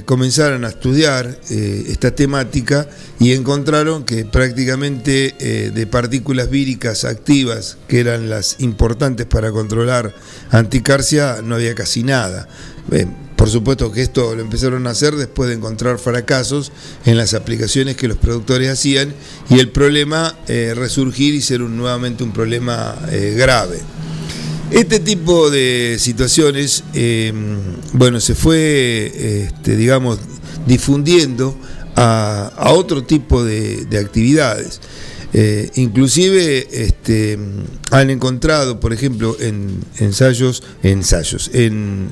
comenzaron 0.05 0.67
a 0.67 0.69
estudiar 0.69 1.39
esta 1.49 2.15
temática 2.15 2.87
y 3.19 3.33
encontraron 3.33 4.05
que 4.05 4.27
prácticamente 4.27 5.71
de 5.73 5.87
partículas 5.87 6.51
víricas 6.51 7.05
activas, 7.05 7.79
que 7.89 8.01
eran 8.01 8.29
las 8.29 8.57
importantes 8.61 9.25
para 9.25 9.51
controlar 9.51 10.15
anticarcia, 10.51 11.42
no 11.43 11.55
había 11.55 11.75
casi 11.75 12.03
nada. 12.03 12.49
por 13.37 13.51
supuesto 13.51 13.91
que 13.91 14.03
esto 14.03 14.35
lo 14.35 14.43
empezaron 14.43 14.87
a 14.87 14.91
hacer 14.91 15.17
después 15.17 15.49
de 15.49 15.57
encontrar 15.57 15.99
fracasos 15.99 16.73
en 17.05 17.17
las 17.17 17.35
aplicaciones 17.35 17.97
que 17.97 18.09
los 18.09 18.17
productores 18.17 18.69
hacían 18.69 19.13
y 19.51 19.59
el 19.59 19.71
problema 19.71 20.37
eh, 20.47 20.75
resurgir 20.77 21.35
y 21.35 21.41
ser 21.41 21.61
nuevamente 21.61 22.23
un 22.23 22.33
problema 22.33 22.97
eh, 23.11 23.35
grave. 23.37 23.81
Este 24.71 25.01
tipo 25.01 25.51
de 25.51 25.99
situaciones, 25.99 26.83
bueno, 27.93 28.21
se 28.21 28.35
fue, 28.35 29.45
este, 29.45 29.77
digamos, 29.77 30.19
difundiendo 30.67 31.55
a, 31.95 32.71
otro 32.71 33.05
tipo 33.05 33.45
de 33.45 33.99
actividades. 34.03 34.81
Eh, 35.35 35.71
inclusive 35.77 36.69
este, 36.73 37.39
han 37.91 38.11
encontrado, 38.11 38.81
por 38.81 38.93
ejemplo, 38.93 39.37
en 39.41 39.81
ensayos, 39.99 40.63
ensayos, 40.83 41.51
en 41.55 42.09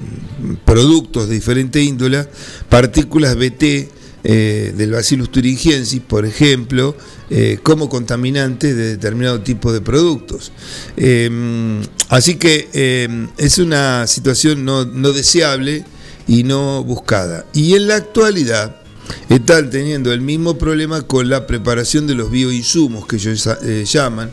productos 0.64 1.28
de 1.28 1.34
diferente 1.34 1.82
índole, 1.82 2.26
partículas 2.68 3.36
BT 3.36 3.88
eh, 4.22 4.74
del 4.76 4.92
Bacillus 4.92 5.30
thuringiensis, 5.30 6.00
por 6.00 6.24
ejemplo, 6.24 6.96
eh, 7.30 7.58
como 7.62 7.88
contaminantes 7.88 8.74
de 8.74 8.88
determinado 8.88 9.40
tipo 9.40 9.72
de 9.72 9.80
productos. 9.80 10.52
Em, 10.96 11.80
así 12.08 12.36
que 12.36 12.68
em, 12.72 13.28
es 13.38 13.58
una 13.58 14.06
situación 14.06 14.64
no 14.64 15.12
deseable 15.12 15.84
y 16.26 16.44
no 16.44 16.84
buscada. 16.84 17.44
Y 17.52 17.74
en 17.74 17.88
la 17.88 17.96
actualidad, 17.96 18.79
están 19.28 19.70
teniendo 19.70 20.12
el 20.12 20.20
mismo 20.20 20.58
problema 20.58 21.02
con 21.02 21.28
la 21.28 21.46
preparación 21.46 22.06
de 22.06 22.14
los 22.14 22.30
bioinsumos 22.30 23.06
que 23.06 23.16
ellos 23.16 23.48
eh, 23.62 23.84
llaman. 23.86 24.30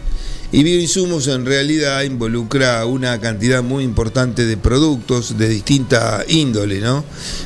Y 0.51 0.63
bioinsumos 0.63 1.27
en 1.27 1.45
realidad 1.45 2.03
involucra 2.03 2.85
una 2.85 3.19
cantidad 3.19 3.61
muy 3.61 3.83
importante 3.83 4.45
de 4.45 4.55
productos 4.55 5.37
de 5.37 5.49
distinta 5.49 6.23
índole, 6.29 6.79
¿no? 6.79 7.03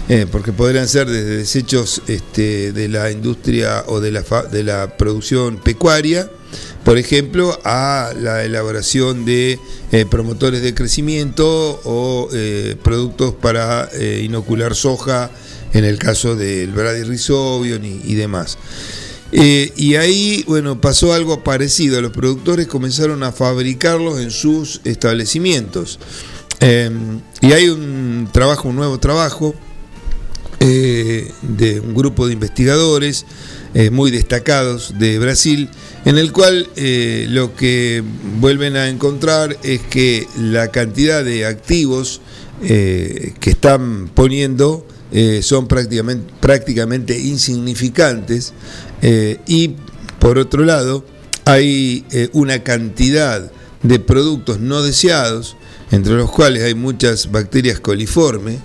Eh, 0.08 0.28
porque 0.32 0.54
podrían 0.54 0.88
ser 0.88 1.10
desde 1.10 1.38
desechos 1.38 2.04
este, 2.08 2.72
de 2.72 2.88
la 2.88 3.10
industria 3.10 3.84
o 3.88 4.00
de 4.00 4.12
la, 4.12 4.22
de 4.52 4.64
la 4.64 4.98
producción 4.98 5.58
pecuaria, 5.58 6.30
por 6.84 7.00
ejemplo, 7.00 7.60
a 7.64 8.12
la 8.20 8.44
elaboración 8.44 9.26
de 9.26 9.60
eh, 9.92 10.06
promotores 10.06 10.62
de 10.62 10.76
crecimiento 10.76 11.82
o 11.84 12.30
productos 12.84 13.34
para 13.34 13.90
inocular 14.22 14.76
soja 14.76 15.32
en 15.74 15.86
el 15.86 15.98
caso 15.98 16.36
del 16.36 16.72
Brady 16.72 17.04
Rhizobium 17.04 17.82
y, 17.84 18.16
demás. 18.16 18.58
Eh, 19.32 19.72
y 19.76 19.96
ahí, 19.96 20.44
bueno, 20.48 20.82
pasó 20.82 21.14
algo 21.14 21.44
parecido. 21.44 22.02
Los 22.02 22.12
productores 22.12 22.68
comenzaron 22.68 23.24
a 23.24 23.32
fabricarlos 23.32 24.20
en 24.20 24.32
sus 24.32 24.82
establecimientos. 24.84 26.00
Em, 26.60 27.22
y 27.42 27.54
hay 27.54 27.70
un 27.70 28.30
trabajo, 28.32 28.70
un 28.70 28.76
nuevo 28.76 29.00
trabajo 29.00 29.56
eh, 30.60 31.32
de 31.42 31.80
un 31.80 31.96
grupo 31.96 32.28
de 32.28 32.34
investigadores 32.34 33.26
eh, 33.74 33.90
muy 33.90 34.12
destacados 34.12 34.94
de 35.00 35.18
Brasil, 35.18 35.70
en 36.06 36.18
el 36.18 36.32
cual 36.32 36.68
lo 37.30 37.56
que 37.56 38.04
vuelven 38.40 38.76
a 38.76 38.90
encontrar 38.90 39.58
es 39.64 39.82
que 39.82 40.28
la 40.38 40.68
cantidad 40.68 41.24
de 41.24 41.46
activos 41.46 42.22
que 42.62 43.34
están 43.42 44.12
poniendo 44.14 44.86
eh, 45.14 45.42
son 45.44 45.68
prácticamente, 45.68 46.32
prácticamente 46.40 47.20
insignificantes 47.20 48.54
eh, 49.02 49.42
y 49.46 49.76
por 50.20 50.38
otro 50.38 50.64
lado 50.64 51.04
hay 51.44 52.06
eh, 52.12 52.30
una 52.32 52.64
cantidad 52.64 53.52
de 53.84 54.00
productos 54.00 54.62
no 54.62 54.82
deseados, 54.84 55.58
entre 55.92 56.14
los 56.14 56.32
cuales 56.32 56.64
hay 56.64 56.76
muchas 56.76 57.30
bacterias 57.30 57.80
coliformes, 57.80 58.60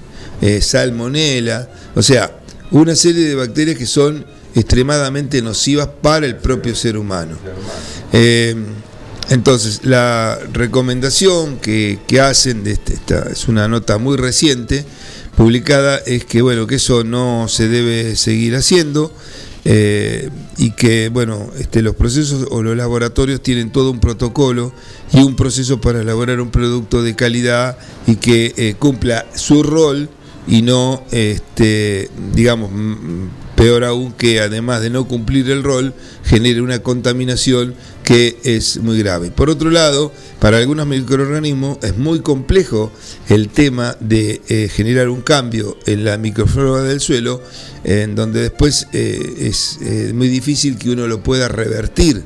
salmonela, 0.61 1.69
o 1.95 2.03
sea, 2.03 2.39
una 2.71 2.95
serie 2.95 3.25
de 3.25 3.35
bacterias 3.35 3.79
que 3.79 3.87
son 3.87 4.27
extremadamente 4.55 5.41
nocivas 5.41 5.89
para 6.03 6.27
el 6.27 6.37
propio 6.37 6.75
ser 6.77 6.99
humano. 6.99 7.39
entonces, 9.31 9.81
la 9.85 10.39
recomendación 10.53 11.57
que, 11.57 11.99
hacen, 12.21 12.63
de 12.63 12.73
este, 12.73 12.93
esta 12.93 13.31
es 13.33 13.49
una 13.49 13.67
nota 13.67 13.97
muy 13.97 14.19
reciente, 14.19 14.85
publicada, 15.37 15.99
es 15.99 16.25
que 16.25 16.43
bueno, 16.43 16.67
que 16.67 16.77
eso 16.77 17.05
no 17.05 17.47
se 17.49 17.69
debe 17.69 18.17
seguir 18.17 18.57
haciendo. 18.57 19.13
Eh, 19.69 20.31
y 20.59 20.71
que 20.71 21.09
bueno, 21.09 21.51
este, 21.59 21.83
los 21.83 21.97
procesos 21.97 22.47
o 22.53 22.63
los 22.63 22.77
laboratorios 22.77 23.43
tienen 23.43 23.73
todo 23.73 23.91
un 23.91 23.99
protocolo 23.99 24.73
y 25.13 25.19
un 25.25 25.35
proceso 25.35 25.81
para 25.81 26.03
elaborar 26.03 26.41
un 26.41 26.53
producto 26.53 27.03
de 27.03 27.17
calidad 27.17 27.77
y 28.07 28.15
que 28.15 28.55
eh, 28.57 28.77
cumpla 28.79 29.27
su 29.35 29.65
rol 29.65 30.09
y 30.47 30.63
no, 30.63 31.03
este, 31.11 32.09
digamos, 32.33 32.71
peor 33.57 33.83
aún 33.85 34.13
que 34.13 34.41
además 34.41 34.83
de 34.83 34.91
no 34.91 35.09
cumplir 35.09 35.51
el 35.51 35.65
rol, 35.65 35.95
genere 36.23 36.61
una 36.61 36.79
contaminación 36.81 37.75
que 38.07 38.39
es 38.45 38.79
muy 38.79 39.01
grave. 39.01 39.33
Por 39.33 39.51
otro 39.51 39.69
lado, 39.69 40.13
para 40.39 40.59
algunos 40.59 40.87
microorganismos 40.87 41.79
es 41.83 41.99
muy 41.99 42.21
complejo 42.21 42.93
el 43.29 43.49
tema 43.49 43.97
de 43.99 44.41
eh, 44.49 44.71
generar 44.73 45.09
un 45.09 45.23
cambio 45.23 45.77
en 45.87 46.05
la 46.05 46.17
microflora 46.17 46.85
del 46.85 47.01
suelo, 47.01 47.43
en 47.83 48.15
donde 48.15 48.43
después 48.43 48.87
eh, 48.93 49.35
es 49.41 49.81
eh, 49.83 50.13
muy 50.15 50.29
difícil 50.29 50.79
que 50.79 50.91
uno 50.91 51.09
lo 51.09 51.21
pueda 51.25 51.49
revertir 51.49 52.23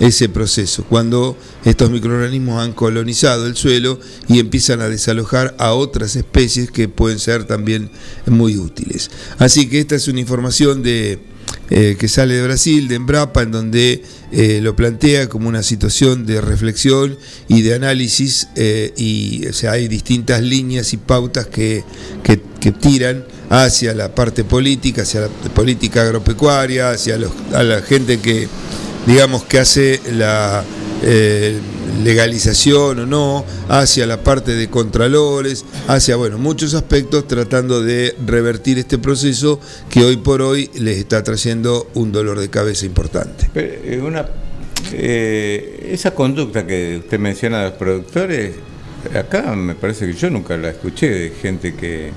ese 0.00 0.28
proceso, 0.28 0.84
cuando 0.84 1.38
estos 1.64 1.90
microorganismos 1.90 2.62
han 2.62 2.74
colonizado 2.74 3.46
el 3.46 3.56
suelo 3.56 3.98
y 4.28 4.38
empiezan 4.38 4.82
a 4.82 4.88
desalojar 4.88 5.54
a 5.58 5.72
otras 5.72 6.14
especies 6.14 6.70
que 6.70 6.88
pueden 6.88 7.18
ser 7.18 7.44
también 7.44 7.88
muy 8.26 8.58
útiles. 8.58 9.10
Así 9.38 9.66
que 9.66 9.80
esta 9.80 9.94
es 9.94 10.08
una 10.08 10.20
información 10.20 10.82
de, 10.82 11.20
eh, 11.74 11.96
que 11.98 12.06
sale 12.06 12.34
de 12.34 12.42
Brasil, 12.42 12.86
de 12.86 12.96
Embrapa, 12.96 13.40
en 13.40 13.50
donde 13.50 14.02
eh, 14.30 14.60
lo 14.60 14.76
plantea 14.76 15.30
como 15.30 15.48
una 15.48 15.62
situación 15.62 16.26
de 16.26 16.42
reflexión 16.42 17.16
y 17.48 17.62
de 17.62 17.74
análisis, 17.74 18.48
eh, 18.56 18.92
y 18.94 19.46
o 19.46 19.54
sea, 19.54 19.72
hay 19.72 19.88
distintas 19.88 20.42
líneas 20.42 20.92
y 20.92 20.98
pautas 20.98 21.46
que, 21.46 21.82
que, 22.22 22.72
tiran 22.72 23.24
hacia 23.48 23.94
la 23.94 24.14
parte 24.14 24.44
política, 24.44 25.00
hacia 25.00 25.22
la 25.22 25.28
política 25.28 26.02
agropecuaria, 26.02 26.90
hacia 26.90 27.18
a 27.54 27.62
la 27.62 27.80
gente 27.80 28.20
que 28.20 28.48
digamos, 29.06 29.44
que 29.44 29.58
hace 29.58 30.00
la 30.12 30.64
eh, 31.02 31.58
legalización 32.04 33.00
o 33.00 33.06
no, 33.06 33.44
hacia 33.68 34.06
la 34.06 34.22
parte 34.22 34.54
de 34.54 34.68
contralores, 34.68 35.64
hacia, 35.88 36.16
bueno, 36.16 36.38
muchos 36.38 36.74
aspectos 36.74 37.26
tratando 37.26 37.82
de 37.82 38.14
revertir 38.26 38.78
este 38.78 38.98
proceso 38.98 39.60
que 39.90 40.04
hoy 40.04 40.16
por 40.16 40.42
hoy 40.42 40.70
les 40.74 40.98
está 40.98 41.22
trayendo 41.22 41.90
un 41.94 42.12
dolor 42.12 42.40
de 42.40 42.50
cabeza 42.50 42.86
importante. 42.86 43.50
Eh, 43.54 44.00
una, 44.02 44.26
eh, 44.92 45.88
esa 45.92 46.12
conducta 46.14 46.66
que 46.66 46.98
usted 46.98 47.18
menciona 47.18 47.58
de 47.58 47.70
los 47.70 47.74
productores, 47.74 48.54
acá 49.14 49.54
me 49.54 49.74
parece 49.74 50.06
que 50.06 50.14
yo 50.14 50.30
nunca 50.30 50.56
la 50.56 50.70
escuché 50.70 51.10
de 51.10 51.30
gente 51.30 51.74
que... 51.74 52.12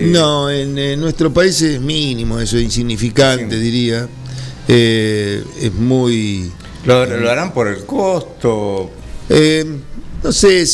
No, 0.00 0.50
en, 0.50 0.98
nuestro 0.98 1.32
país 1.32 1.60
es 1.60 1.80
mínimo, 1.80 2.40
eso 2.40 2.56
es 2.56 2.62
insignificante, 2.64 3.58
diría. 3.58 4.08
Eh, 4.68 5.44
es 5.60 5.74
muy... 5.74 6.50
¿Lo, 6.86 7.30
harán 7.30 7.52
por 7.52 7.68
el 7.68 7.84
costo? 7.84 8.90
Eh, 9.28 9.64
no 10.22 10.32
sé, 10.32 10.64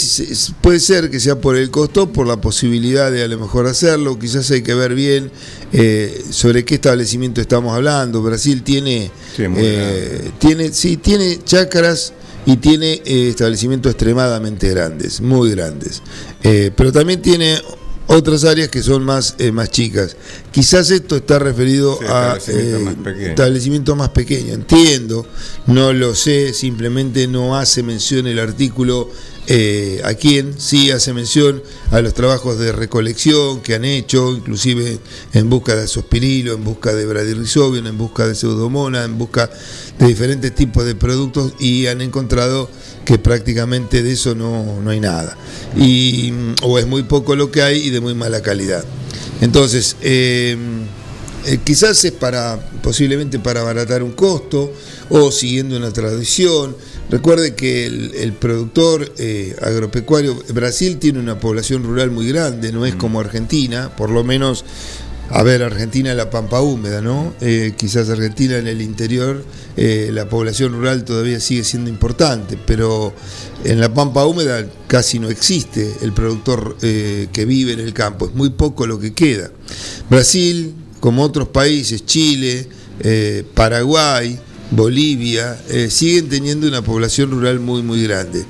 puede 0.61 0.79
ser 0.79 1.11
que 1.11 1.19
sea 1.19 1.41
por 1.41 1.57
el 1.57 1.71
costo, 1.71 2.13
por 2.13 2.27
la 2.27 2.41
posibilidad 2.41 3.11
de 3.11 3.25
a 3.25 3.29
lo 3.29 3.39
mejor 3.39 3.67
hacerlo. 3.67 4.19
Quizás 4.19 4.51
hay 4.51 4.63
que 4.63 4.75
ver 4.75 4.95
bien 4.95 5.31
eh, 5.73 6.23
sobre 6.31 6.65
qué 6.65 6.75
establecimiento 6.77 7.41
estamos 7.41 7.75
hablando. 7.75 8.23
Brasil 8.23 8.63
tiene, 8.63 9.11
tiene, 10.39 10.73
sí, 10.73 10.97
tiene 10.99 11.39
chácaras 11.45 12.13
y 12.45 12.57
tiene 12.57 13.03
establecimientos 13.05 13.93
extremadamente 13.93 14.69
grandes, 14.69 15.21
muy 15.21 15.51
grandes. 15.51 16.03
pero 16.43 16.93
también 16.93 17.21
tiene 17.23 17.59
otras 18.13 18.45
áreas 18.45 18.69
que 18.69 18.83
son 18.83 19.05
más, 19.05 19.35
eh, 19.39 19.53
más 19.53 19.71
chicas. 19.71 20.17
Quizás 20.51 20.91
esto 20.91 21.17
está 21.17 21.39
referido 21.39 21.99
a 22.09 22.37
establecimiento, 22.37 23.97
más 23.97 24.11
pequeño. 24.11 24.55
Entiendo, 24.55 25.27
no 25.67 25.93
lo 25.93 26.15
sé, 26.15 26.53
simplemente 26.53 27.27
no 27.27 27.57
hace 27.57 27.83
mención 27.83 28.27
el 28.27 28.39
artículo 28.39 29.11
eh, 29.49 30.01
a 30.05 30.15
quién, 30.15 30.55
sí 30.61 30.93
hace 30.93 31.13
mención 31.13 31.63
a 31.91 32.01
los 32.01 32.15
trabajos 32.15 32.59
de 32.61 32.71
recolección 32.71 33.61
que 33.61 33.75
han 33.75 33.85
hecho, 33.85 34.31
inclusive 34.33 35.01
en 35.33 35.51
busca 35.51 35.75
de 35.75 35.83
azospirilo, 35.83 36.55
en 36.55 36.63
busca 36.63 36.95
de 36.95 37.05
bradyrisobium, 37.07 37.87
en 37.89 37.99
busca 37.99 38.29
de 38.29 38.37
pseudomona, 38.37 39.03
en 39.05 39.19
busca 39.19 39.51
de 39.99 40.07
diferentes 40.07 40.55
tipos 40.55 40.85
de 40.85 40.95
productos 40.95 41.55
y 41.59 41.89
han 41.89 42.03
encontrado 42.03 42.71
que 43.05 43.19
prácticamente 43.19 44.05
de 44.05 44.13
eso 44.13 44.37
no, 44.37 44.89
hay 44.89 45.01
nada. 45.01 45.37
Y, 45.77 46.33
o 46.63 46.79
es 46.79 46.87
muy 46.87 47.03
poco 47.03 47.35
lo 47.35 47.51
que 47.51 47.63
hay 47.63 47.89
y 47.89 47.91
de 47.91 48.01
muy 48.01 48.15
mala 48.15 48.43
calidad. 48.43 48.85
Entonces, 49.41 49.97
eh, 50.03 50.57
eh, 51.47 51.59
quizás 51.65 52.05
es 52.05 52.13
para, 52.13 52.61
posiblemente 52.83 53.41
para 53.41 53.63
abaratar 53.63 54.05
un 54.05 54.13
costo 54.13 54.73
o 55.13 55.31
siguiendo 55.31 55.77
una 55.77 55.93
tradición. 55.93 56.75
Recuerde 57.11 57.55
que 57.55 57.85
el, 57.87 58.33
productor 58.33 59.13
eh, 59.19 59.55
agropecuario, 59.61 60.43
Brasil 60.55 60.99
tiene 60.99 61.19
una 61.19 61.39
población 61.39 61.85
rural 61.85 62.11
muy 62.11 62.27
grande, 62.29 62.73
no 62.73 62.87
es 62.87 62.95
mm. 62.95 62.99
como 62.99 63.21
Argentina, 63.21 63.95
por 63.95 64.09
lo 64.11 64.25
menos 64.25 64.65
a 65.29 65.43
ver, 65.43 65.63
Argentina 65.63 66.15
la 66.15 66.29
pampa 66.29 66.61
húmeda, 66.61 67.01
¿no? 67.01 67.33
Eh, 67.41 67.73
quizás 67.77 68.11
Argentina 68.11 68.59
en 68.59 68.67
el 68.67 68.83
interior 68.83 69.43
eh, 69.77 70.11
la 70.13 70.29
población 70.29 70.73
rural 70.73 71.05
todavía 71.05 71.41
sigue 71.41 71.65
siendo 71.65 71.89
importante, 71.89 72.59
pero 72.67 73.15
en 73.65 73.81
la 73.81 73.93
pampa 73.93 74.27
húmeda 74.27 74.67
casi 74.89 75.19
no 75.19 75.31
existe 75.31 75.91
el 76.03 76.13
productor 76.13 76.77
que 76.79 77.45
vive 77.47 77.73
en 77.73 77.81
el 77.81 77.95
campo, 77.95 78.27
es 78.27 78.35
muy 78.35 78.51
poco 78.51 78.87
lo 78.87 78.99
que 78.99 79.15
queda. 79.15 79.51
Brasil, 80.11 80.75
como 81.01 81.23
otros 81.23 81.49
países, 81.49 82.05
Chile, 82.05 82.69
Paraguay, 83.55 84.39
Bolivia, 84.73 85.61
siguen 85.89 86.29
teniendo 86.29 86.67
una 86.67 86.83
población 86.83 87.31
rural 87.31 87.61
muy, 87.61 87.83
muy 87.83 88.03
grande. 88.03 88.45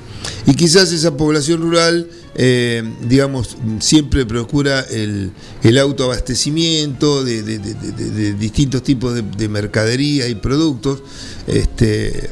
Y 0.47 0.55
quizás 0.55 0.91
esa 0.91 1.15
población 1.15 1.61
rural 1.61 2.07
eh, 2.35 2.83
digamos, 3.01 3.57
siempre 3.79 4.25
procura 4.25 4.81
el, 4.89 5.31
autoabastecimiento 5.79 7.23
de, 7.23 8.33
distintos 8.33 8.81
tipos 8.81 9.13
de, 9.15 9.49
mercadería 9.49 10.27
y 10.27 10.35
productos, 10.35 11.03
este, 11.45 12.31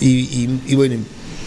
y 0.00 0.74
bueno, 0.74 0.96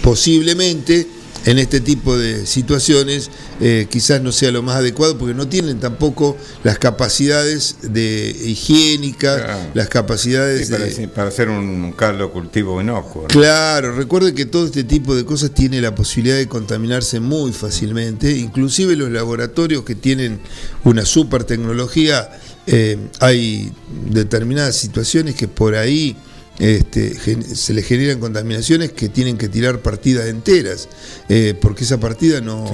posiblemente 0.02 1.08
en 1.46 1.58
este 1.58 1.80
tipo 1.80 2.18
de 2.18 2.46
situaciones 2.46 3.30
eh, 3.60 3.88
quizás 3.90 4.22
no 4.22 4.32
sea 4.32 4.52
lo 4.52 4.62
más 4.62 4.78
adecuado 4.78 5.18
porque 5.18 5.34
no 5.34 5.48
tienen 5.48 5.80
tampoco 5.80 6.38
las 6.64 6.78
capacidades 6.78 7.78
de 7.82 8.36
higiénicas, 8.46 9.42
las 9.74 9.88
capacidades 9.88 10.70
para, 10.70 10.86
de... 10.86 11.08
para 11.08 11.28
hacer 11.30 11.50
un 11.50 11.94
caldo 11.94 12.32
cultivo 12.32 12.80
inocuo. 12.82 13.26
Claro, 13.28 13.96
recuerde 13.96 14.34
que 14.34 14.46
todo 14.46 14.66
este 14.66 14.84
tipo 14.84 15.16
de 15.16 15.26
cosas 15.26 15.52
tiene 15.52 15.82
la 15.82 15.96
posibilidad 15.96 16.38
de 16.38 16.48
contaminarse 16.48 17.20
muy 17.20 17.52
fácilmente, 17.52 18.32
inclusive 18.38 18.96
los 18.96 19.10
laboratorios 19.10 19.84
que 19.84 19.96
tienen 19.96 20.40
una 20.84 21.06
super 21.06 21.44
tecnología, 21.44 22.30
eh, 22.68 22.98
hay 23.20 23.72
determinadas 24.12 24.76
situaciones 24.76 25.36
que 25.36 25.48
por 25.48 25.76
ahí 25.76 26.16
este, 26.60 27.16
se 27.56 27.74
le 27.74 27.82
generan 27.82 28.20
contaminaciones 28.20 28.92
que 28.92 29.10
tienen 29.10 29.38
que 29.38 29.50
tirar 29.50 29.82
partidas 29.82 30.28
enteras, 30.28 30.90
eh, 31.28 31.56
porque 31.60 31.84
esa 31.86 32.00
partida 32.00 32.40
no, 32.40 32.72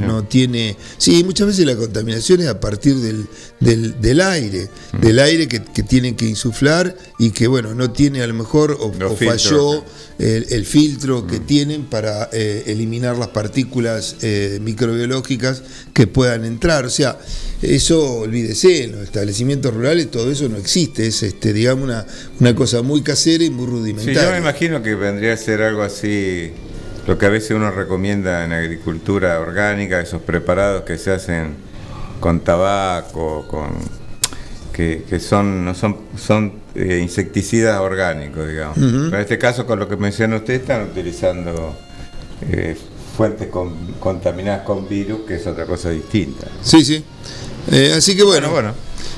no, 0.00 0.24
tiene... 0.24 0.76
Sí, 0.98 1.24
muchas 1.24 1.46
veces 1.46 1.64
la 1.64 1.76
contaminación 1.76 2.42
es 2.42 2.48
a 2.48 2.60
partir 2.60 2.96
del, 2.96 3.26
del, 3.60 4.20
aire, 4.20 4.68
mm. 4.92 5.00
del 5.00 5.18
aire 5.20 5.48
que, 5.48 5.60
tienen 5.82 6.16
que 6.16 6.26
insuflar 6.26 6.96
y 7.18 7.30
que, 7.30 7.46
bueno, 7.46 7.74
no 7.74 7.90
tiene 7.92 8.22
a 8.22 8.26
lo 8.26 8.34
mejor 8.34 8.76
o, 8.78 8.92
falló 9.14 9.84
el, 10.18 10.66
filtro 10.66 11.26
que 11.26 11.40
mm. 11.40 11.46
tienen 11.46 11.84
para 11.84 12.28
eh, 12.32 12.64
eliminar 12.66 13.16
las 13.16 13.28
partículas 13.28 14.16
eh, 14.20 14.58
microbiológicas 14.60 15.62
que 15.94 16.06
puedan 16.06 16.44
entrar. 16.44 16.84
O 16.84 16.90
sea, 16.90 17.18
eso 17.64 18.20
olvídese, 18.20 18.84
en 18.84 18.92
los 18.92 19.02
establecimientos 19.02 19.72
rurales 19.72 20.10
todo 20.10 20.30
eso 20.30 20.48
no 20.48 20.56
existe, 20.56 21.06
es 21.06 21.22
este, 21.22 21.52
digamos 21.52 21.84
una, 21.84 22.06
una 22.40 22.54
cosa 22.54 22.82
muy 22.82 23.02
casera 23.02 23.44
y 23.44 23.50
muy 23.50 23.66
rudimentaria. 23.66 24.20
Sí, 24.20 24.26
yo 24.26 24.32
me 24.32 24.38
imagino 24.38 24.82
que 24.82 24.94
vendría 24.94 25.32
a 25.32 25.36
ser 25.36 25.62
algo 25.62 25.82
así, 25.82 26.52
lo 27.06 27.18
que 27.18 27.26
a 27.26 27.30
veces 27.30 27.52
uno 27.52 27.70
recomienda 27.70 28.44
en 28.44 28.52
agricultura 28.52 29.40
orgánica, 29.40 30.00
esos 30.00 30.22
preparados 30.22 30.82
que 30.82 30.98
se 30.98 31.12
hacen 31.12 31.54
con 32.20 32.40
tabaco, 32.40 33.46
con 33.48 33.70
que, 34.74 35.20
son, 35.20 35.64
no 35.64 35.74
son, 35.74 35.96
son 36.16 36.52
eh, 36.74 36.98
insecticidas 37.00 37.78
orgánicos, 37.80 38.48
digamos. 38.48 38.76
en 38.76 39.14
este 39.14 39.38
caso, 39.38 39.66
con 39.66 39.78
lo 39.78 39.88
que 39.88 39.96
menciona 39.96 40.36
usted, 40.36 40.54
están 40.54 40.82
utilizando 40.82 41.76
eh, 42.50 42.76
fuentes 43.16 43.48
contaminadas 44.00 44.62
con 44.62 44.88
virus, 44.88 45.20
que 45.26 45.36
es 45.36 45.46
otra 45.46 45.64
cosa 45.66 45.90
distinta. 45.90 46.48
Sí, 46.62 46.84
sí. 46.84 47.04
Eh, 47.70 47.94
así 47.96 48.16
que 48.16 48.22
bueno, 48.22 48.50
bueno. 48.50 48.74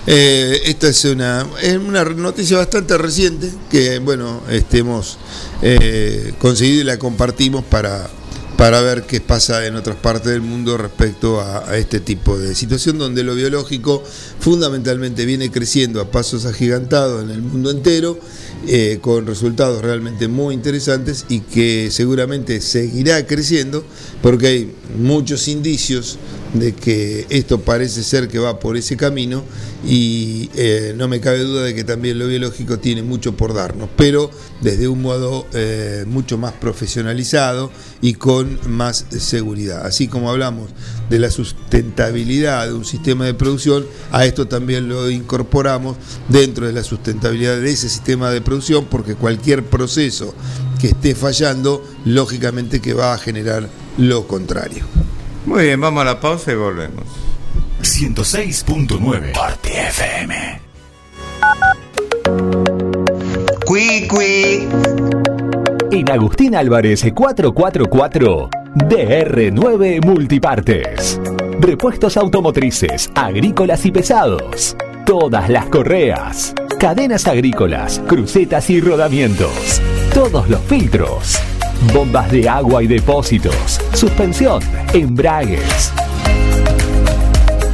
Eh, 0.08 0.62
esta 0.66 0.88
es 0.88 1.04
una, 1.04 1.44
es 1.60 1.76
una 1.76 2.04
noticia 2.04 2.58
bastante 2.58 2.96
reciente 2.96 3.50
que 3.68 3.98
bueno, 3.98 4.40
este, 4.48 4.78
hemos 4.78 5.18
eh, 5.62 6.32
conseguido 6.38 6.82
y 6.82 6.84
la 6.84 6.96
compartimos 6.96 7.64
para, 7.64 8.08
para 8.56 8.80
ver 8.82 9.02
qué 9.02 9.20
pasa 9.20 9.66
en 9.66 9.74
otras 9.76 9.96
partes 9.96 10.32
del 10.32 10.42
mundo 10.42 10.76
respecto 10.78 11.40
a, 11.40 11.76
este 11.76 12.00
tipo 12.00 12.38
de 12.38 12.54
situación 12.54 12.98
donde 12.98 13.22
lo 13.22 13.34
biológico 13.34 14.02
fundamentalmente 14.38 15.26
viene 15.26 15.50
creciendo 15.50 16.00
a 16.00 16.10
pasos 16.10 16.46
agigantados 16.46 17.24
en 17.24 17.30
el 17.30 17.42
mundo 17.42 17.70
entero, 17.70 18.18
eh, 18.66 18.98
con 19.00 19.26
resultados 19.26 19.82
realmente 19.82 20.28
muy 20.28 20.54
interesantes 20.54 21.26
y 21.28 21.40
que 21.40 21.90
seguramente 21.90 22.60
seguirá 22.60 23.26
creciendo 23.26 23.84
porque 24.22 24.46
hay 24.46 24.74
muchos 24.96 25.48
indicios 25.48 26.16
de 26.54 26.74
que 26.74 27.26
esto 27.28 27.60
parece 27.60 28.02
ser 28.02 28.28
que 28.28 28.38
va 28.38 28.58
por 28.58 28.76
ese 28.76 28.96
camino 28.96 29.42
y 29.84 30.50
eh, 30.56 30.94
no 30.96 31.08
me 31.08 31.20
cabe 31.20 31.40
duda 31.40 31.62
de 31.64 31.74
que 31.74 31.84
también 31.84 32.18
lo 32.18 32.26
biológico 32.26 32.78
tiene 32.78 33.02
mucho 33.02 33.36
por 33.36 33.54
darnos, 33.54 33.88
pero 33.96 34.30
desde 34.60 34.88
un 34.88 35.02
modo 35.02 35.46
eh, 35.52 36.04
mucho 36.06 36.38
más 36.38 36.52
profesionalizado 36.52 37.70
y 38.00 38.14
con 38.14 38.58
más 38.68 39.06
seguridad. 39.10 39.86
Así 39.86 40.08
como 40.08 40.30
hablamos 40.30 40.70
de 41.10 41.18
la 41.18 41.30
sustentabilidad 41.30 42.66
de 42.66 42.74
un 42.74 42.84
sistema 42.84 43.26
de 43.26 43.34
producción, 43.34 43.86
a 44.10 44.24
esto 44.24 44.48
también 44.48 44.88
lo 44.88 45.10
incorporamos 45.10 45.96
dentro 46.28 46.66
de 46.66 46.72
la 46.72 46.82
sustentabilidad 46.82 47.60
de 47.60 47.70
ese 47.70 47.88
sistema 47.88 48.30
de 48.30 48.40
producción, 48.40 48.86
porque 48.86 49.14
cualquier 49.14 49.64
proceso 49.64 50.34
que 50.80 50.88
esté 50.88 51.14
fallando, 51.14 51.84
lógicamente 52.04 52.80
que 52.80 52.94
va 52.94 53.14
a 53.14 53.18
generar 53.18 53.68
lo 53.98 54.26
contrario. 54.26 54.84
Muy 55.46 55.66
bien, 55.66 55.80
vamos 55.80 56.02
a 56.02 56.04
la 56.04 56.20
pausa 56.20 56.50
y 56.50 56.56
volvemos. 56.56 57.04
106.9 57.80 59.32
Parte 59.32 59.70
FM. 59.88 60.60
Cui, 63.64 64.08
cui. 64.08 64.68
En 65.92 66.10
Agustín 66.10 66.56
Álvarez 66.56 67.06
444 67.14 68.50
DR9 68.74 70.04
Multipartes. 70.04 71.20
Repuestos 71.60 72.16
automotrices, 72.16 73.08
agrícolas 73.14 73.86
y 73.86 73.92
pesados. 73.92 74.76
Todas 75.06 75.48
las 75.48 75.66
correas. 75.66 76.54
Cadenas 76.80 77.28
agrícolas, 77.28 78.02
crucetas 78.08 78.68
y 78.68 78.80
rodamientos. 78.80 79.80
Todos 80.12 80.50
los 80.50 80.60
filtros 80.62 81.40
bombas 81.92 82.30
de 82.30 82.48
agua 82.48 82.82
y 82.82 82.86
depósitos, 82.86 83.80
suspensión, 83.94 84.62
embragues. 84.92 85.92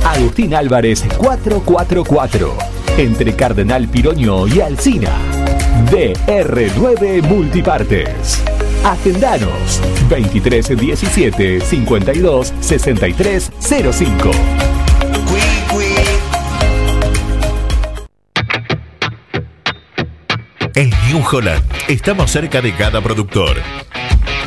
Agustín 0.04 0.54
Álvarez 0.54 1.04
444, 1.16 2.54
entre 2.98 3.34
Cardenal 3.34 3.88
Piroño 3.88 4.46
y 4.46 4.60
Alcina. 4.60 5.10
DR9 5.90 7.22
Multipartes. 7.22 8.42
Agendanos 8.84 9.80
2317 10.10 11.60
52 11.60 12.52
63 12.60 13.52
05. 13.60 14.71
En 20.74 20.88
New 21.06 21.22
Holland 21.30 21.62
estamos 21.88 22.30
cerca 22.30 22.62
de 22.62 22.74
cada 22.74 23.02
productor. 23.02 23.56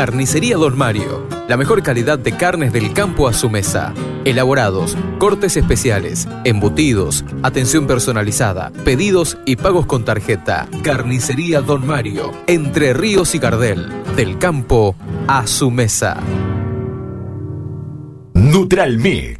Carnicería 0.00 0.56
Don 0.56 0.78
Mario. 0.78 1.28
La 1.46 1.58
mejor 1.58 1.82
calidad 1.82 2.18
de 2.18 2.34
carnes 2.34 2.72
del 2.72 2.94
campo 2.94 3.28
a 3.28 3.34
su 3.34 3.50
mesa. 3.50 3.92
Elaborados, 4.24 4.96
cortes 5.18 5.58
especiales, 5.58 6.26
embutidos, 6.44 7.22
atención 7.42 7.86
personalizada, 7.86 8.72
pedidos 8.82 9.36
y 9.44 9.56
pagos 9.56 9.84
con 9.84 10.06
tarjeta. 10.06 10.66
Carnicería 10.82 11.60
Don 11.60 11.86
Mario. 11.86 12.32
Entre 12.46 12.94
Ríos 12.94 13.34
y 13.34 13.38
Gardel. 13.40 13.92
Del 14.16 14.38
campo 14.38 14.96
a 15.28 15.46
su 15.46 15.70
mesa. 15.70 16.16
Neutral 18.32 18.96
Mix. 18.96 19.39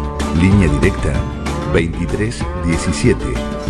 Línea 0.39 0.69
directa 0.79 1.13
23 1.73 2.39
17 2.65 3.17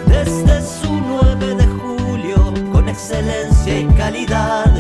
Desde 0.06 0.62
su 0.62 0.92
9 0.94 1.56
de 1.56 1.66
julio, 1.66 2.54
con 2.72 2.88
excelencia 2.88 3.80
y 3.80 3.88
calidad, 3.96 4.72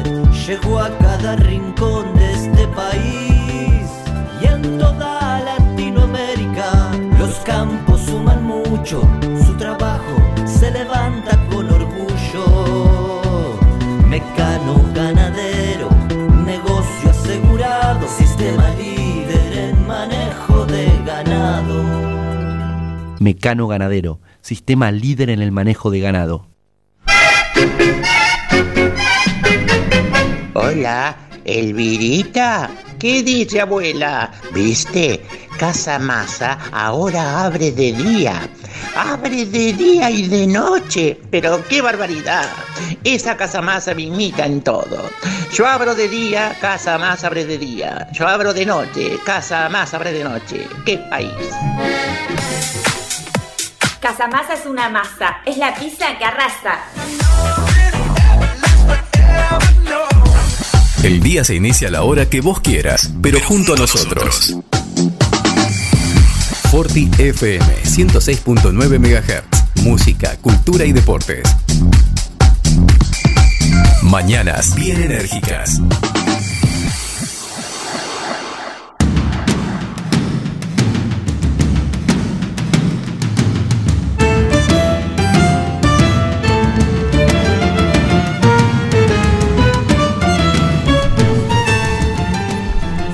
llegó 0.47 0.79
a 0.79 0.95
cada 0.99 1.35
rincón 1.37 2.12
Mecano 23.23 23.69
Ganadero, 23.69 24.19
sistema 24.41 24.91
líder 24.91 25.29
en 25.29 25.41
el 25.41 25.53
manejo 25.53 25.89
de 25.89 26.01
ganado. 26.01 26.45
Hola, 30.53 31.15
Elvirita. 31.45 32.69
¿Qué 32.99 33.23
dice 33.23 33.61
abuela? 33.61 34.29
¿Viste? 34.53 35.23
Casa 35.57 35.99
Masa 35.99 36.57
ahora 36.73 37.45
abre 37.45 37.71
de 37.71 37.93
día. 37.93 38.49
Abre 38.95 39.45
de 39.45 39.71
día 39.71 40.11
y 40.11 40.27
de 40.27 40.45
noche. 40.45 41.19
Pero 41.31 41.63
qué 41.69 41.81
barbaridad. 41.81 42.49
Esa 43.05 43.37
Casa 43.37 43.61
Masa 43.61 43.93
me 43.93 44.03
imita 44.03 44.45
en 44.45 44.61
todo. 44.61 45.09
Yo 45.53 45.65
abro 45.65 45.95
de 45.95 46.09
día, 46.09 46.57
Casa 46.59 46.97
Masa 46.97 47.27
abre 47.27 47.45
de 47.45 47.57
día. 47.57 48.09
Yo 48.11 48.27
abro 48.27 48.53
de 48.53 48.65
noche, 48.65 49.17
Casa 49.25 49.69
Masa 49.69 49.95
abre 49.95 50.11
de 50.11 50.25
noche. 50.25 50.67
¡Qué 50.85 50.97
país! 51.09 51.31
Casamasa 54.15 54.53
es 54.53 54.67
una 54.67 54.89
masa, 54.89 55.37
es 55.43 55.57
la 55.57 55.73
pizza 55.73 56.15
que 56.19 56.23
arrasa. 56.23 56.77
El 61.01 61.19
día 61.19 61.43
se 61.43 61.55
inicia 61.55 61.87
a 61.87 61.91
la 61.91 62.03
hora 62.03 62.29
que 62.29 62.39
vos 62.39 62.59
quieras, 62.59 63.11
pero 63.23 63.39
junto 63.39 63.73
a 63.73 63.75
nosotros. 63.75 64.55
Forti 66.69 67.09
FM 67.17 67.65
106.9 67.85 68.99
MHz. 68.99 69.81
Música, 69.83 70.37
cultura 70.37 70.85
y 70.85 70.91
deportes. 70.91 71.41
Mañanas 74.03 74.75
bien 74.75 75.01
enérgicas. 75.01 75.81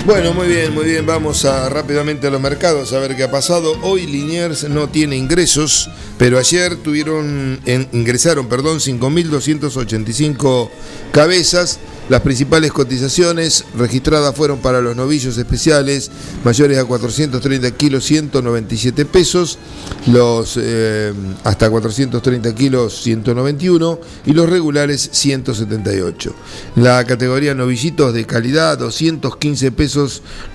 Bueno, 0.09 0.33
muy 0.33 0.47
bien, 0.47 0.73
muy 0.73 0.85
bien. 0.85 1.05
Vamos 1.05 1.45
a 1.45 1.69
rápidamente 1.69 2.25
a 2.25 2.31
los 2.31 2.41
mercados 2.41 2.93
a 2.93 2.99
ver 2.99 3.15
qué 3.15 3.25
ha 3.25 3.29
pasado. 3.29 3.77
Hoy 3.83 4.07
Liniers 4.07 4.67
no 4.67 4.89
tiene 4.89 5.15
ingresos, 5.15 5.87
pero 6.17 6.39
ayer 6.39 6.77
tuvieron 6.77 7.59
ingresaron, 7.91 8.49
perdón, 8.49 8.79
5.285 8.79 10.71
cabezas. 11.11 11.77
Las 12.09 12.21
principales 12.21 12.71
cotizaciones 12.71 13.65
registradas 13.77 14.35
fueron 14.35 14.57
para 14.61 14.81
los 14.81 14.95
novillos 14.95 15.37
especiales 15.37 16.09
mayores 16.43 16.79
a 16.79 16.85
430 16.85 17.69
kilos 17.77 18.03
197 18.05 19.05
pesos, 19.05 19.59
los 20.07 20.57
eh, 20.59 21.13
hasta 21.43 21.69
430 21.69 22.55
kilos 22.55 23.03
191 23.03 23.99
y 24.25 24.33
los 24.33 24.49
regulares 24.49 25.07
178. 25.11 26.33
La 26.77 27.05
categoría 27.05 27.53
novillitos 27.53 28.11
de 28.11 28.25
calidad 28.25 28.79
215 28.79 29.71
pesos 29.71 29.98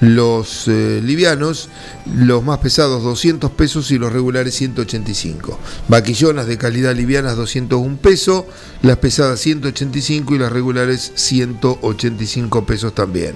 los 0.00 0.68
eh, 0.68 1.00
livianos, 1.02 1.68
los 2.14 2.42
más 2.44 2.58
pesados 2.58 3.02
200 3.02 3.50
pesos 3.52 3.90
y 3.90 3.98
los 3.98 4.12
regulares 4.12 4.54
185. 4.54 5.58
Vaquillonas 5.88 6.46
de 6.46 6.58
calidad 6.58 6.94
livianas 6.94 7.36
201 7.36 7.96
pesos, 7.98 8.44
las 8.82 8.98
pesadas 8.98 9.40
185 9.40 10.34
y 10.34 10.38
las 10.38 10.52
regulares 10.52 11.12
185 11.14 12.66
pesos 12.66 12.94
también. 12.94 13.34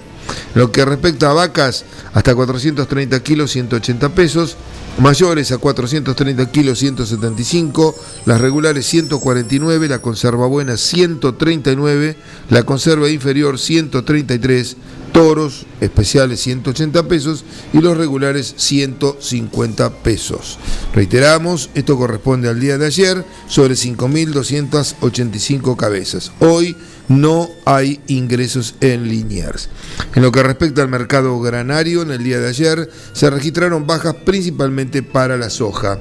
Lo 0.55 0.73
que 0.73 0.85
respecta 0.85 1.31
a 1.31 1.35
vacas, 1.35 1.85
hasta 2.15 2.35
430 2.35 3.23
kilos 3.23 3.53
180 3.53 4.09
pesos, 4.11 4.57
mayores 4.99 5.53
a 5.53 5.59
430 5.59 6.51
kilos 6.51 6.81
175, 6.81 7.95
las 8.27 8.41
regulares 8.41 8.87
149, 8.87 9.89
la 9.89 10.01
conserva 10.01 10.47
buena 10.47 10.77
139, 10.77 12.17
la 12.51 12.63
conserva 12.65 13.09
inferior 13.09 13.59
133, 13.59 14.77
toros 15.13 15.67
especiales 15.81 16.41
180 16.41 17.05
pesos. 17.05 17.45
Y 17.73 17.81
los 17.81 17.97
regulares 17.97 18.55
150 18.57 19.91
pesos. 20.03 20.59
Reiteramos, 20.95 21.71
esto 21.75 21.97
corresponde 21.97 22.49
al 22.49 22.61
día 22.61 22.79
de 22.79 22.87
ayer 22.87 23.25
sobre 23.49 23.75
5.285 23.75 25.77
cabezas. 25.77 26.33
Hoy 26.41 26.77
no 27.09 27.51
hay 27.65 28.01
ingresos 28.07 28.75
en 28.81 29.09
Liniers. 29.09 29.69
En 30.15 30.23
lo 30.23 30.33
que 30.33 30.43
respecta 30.43 30.83
al 30.83 30.89
mercado 30.89 31.39
granario, 31.41 32.03
en 32.03 32.11
el 32.11 32.23
día 32.23 32.39
de 32.39 32.49
ayer 32.49 32.91
se 33.13 33.31
registraron 33.31 33.87
bajas 33.87 34.15
principalmente 34.25 35.03
para 35.03 35.37
la 35.37 35.51
soja. 35.51 35.99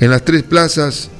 En 0.00 0.10
las 0.10 0.24
tres 0.24 0.42
plazas 0.42 1.10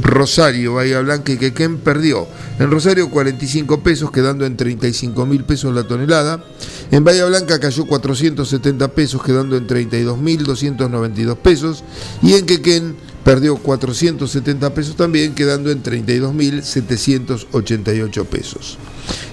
Rosario, 0.00 0.74
Bahía 0.74 1.00
Blanca 1.00 1.32
y 1.32 1.36
Quequén 1.36 1.78
perdió. 1.78 2.26
En 2.58 2.70
Rosario 2.70 3.10
45 3.10 3.82
pesos, 3.82 4.10
quedando 4.10 4.46
en 4.46 4.56
35 4.56 5.26
mil 5.26 5.44
pesos 5.44 5.74
la 5.74 5.84
tonelada. 5.84 6.44
En 6.90 7.04
Bahía 7.04 7.26
Blanca 7.26 7.58
cayó 7.58 7.86
470 7.86 8.88
pesos, 8.88 9.22
quedando 9.22 9.56
en 9.56 9.66
32.292 9.66 11.36
pesos. 11.36 11.84
Y 12.22 12.34
en 12.34 12.46
Quequén 12.46 12.96
perdió 13.28 13.56
470 13.56 14.72
pesos 14.72 14.96
también, 14.96 15.34
quedando 15.34 15.70
en 15.70 15.82
32.788 15.82 18.24
pesos. 18.24 18.78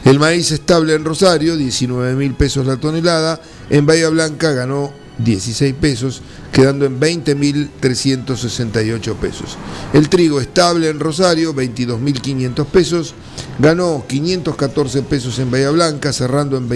El 0.03 0.19
maíz 0.19 0.51
estable 0.51 0.95
en 0.95 1.05
Rosario, 1.05 1.55
19 1.55 2.15
mil 2.15 2.33
pesos 2.33 2.67
la 2.67 2.75
tonelada. 2.75 3.39
En 3.69 3.85
Bahía 3.85 4.09
Blanca 4.09 4.51
ganó 4.51 4.91
16 5.19 5.73
pesos, 5.75 6.21
quedando 6.51 6.85
en 6.85 6.99
20.368 6.99 9.15
pesos. 9.15 9.57
El 9.93 10.09
trigo 10.09 10.41
estable 10.41 10.89
en 10.89 10.99
Rosario, 10.99 11.55
22.500 11.55 12.65
pesos, 12.65 13.13
ganó 13.59 14.03
514 14.09 15.03
pesos 15.03 15.39
en 15.39 15.51
Bahía 15.51 15.71
Blanca, 15.71 16.11
cerrando 16.11 16.57
en 16.57 16.67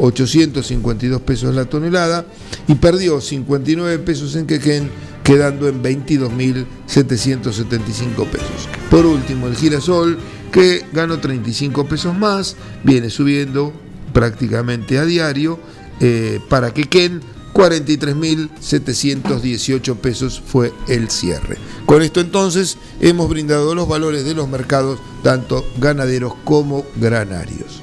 22.852 0.00 1.20
pesos 1.20 1.54
la 1.54 1.66
tonelada, 1.66 2.26
y 2.66 2.74
perdió 2.74 3.20
59 3.20 3.98
pesos 3.98 4.34
en 4.36 4.46
Quequén, 4.46 4.90
quedando 5.22 5.68
en 5.68 5.82
22.775 5.82 8.26
pesos. 8.26 8.68
Por 8.90 9.04
último, 9.06 9.46
el 9.46 9.56
girasol, 9.56 10.18
que 10.50 10.86
ganó 10.92 11.20
35 11.20 11.86
pesos 11.86 12.16
más, 12.16 12.56
viene 12.82 13.10
subiendo 13.10 13.74
prácticamente 14.12 14.98
a 14.98 15.04
diario, 15.04 15.60
eh, 16.00 16.40
para 16.48 16.72
Quequén 16.72 17.20
43.718 17.52 19.96
pesos 19.96 20.42
fue 20.44 20.72
el 20.88 21.10
cierre. 21.10 21.58
Con 21.84 22.00
esto 22.02 22.20
entonces 22.20 22.78
hemos 23.00 23.28
brindado 23.28 23.74
los 23.74 23.88
valores 23.88 24.24
de 24.24 24.34
los 24.34 24.48
mercados, 24.48 24.98
tanto 25.22 25.66
ganaderos 25.78 26.32
como 26.44 26.86
granarios. 26.96 27.82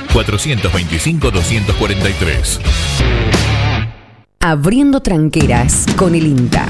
425 0.13 1.31
243. 1.31 2.59
Abriendo 4.41 5.01
tranqueras 5.01 5.85
con 5.95 6.15
el 6.15 6.27
INTA. 6.27 6.67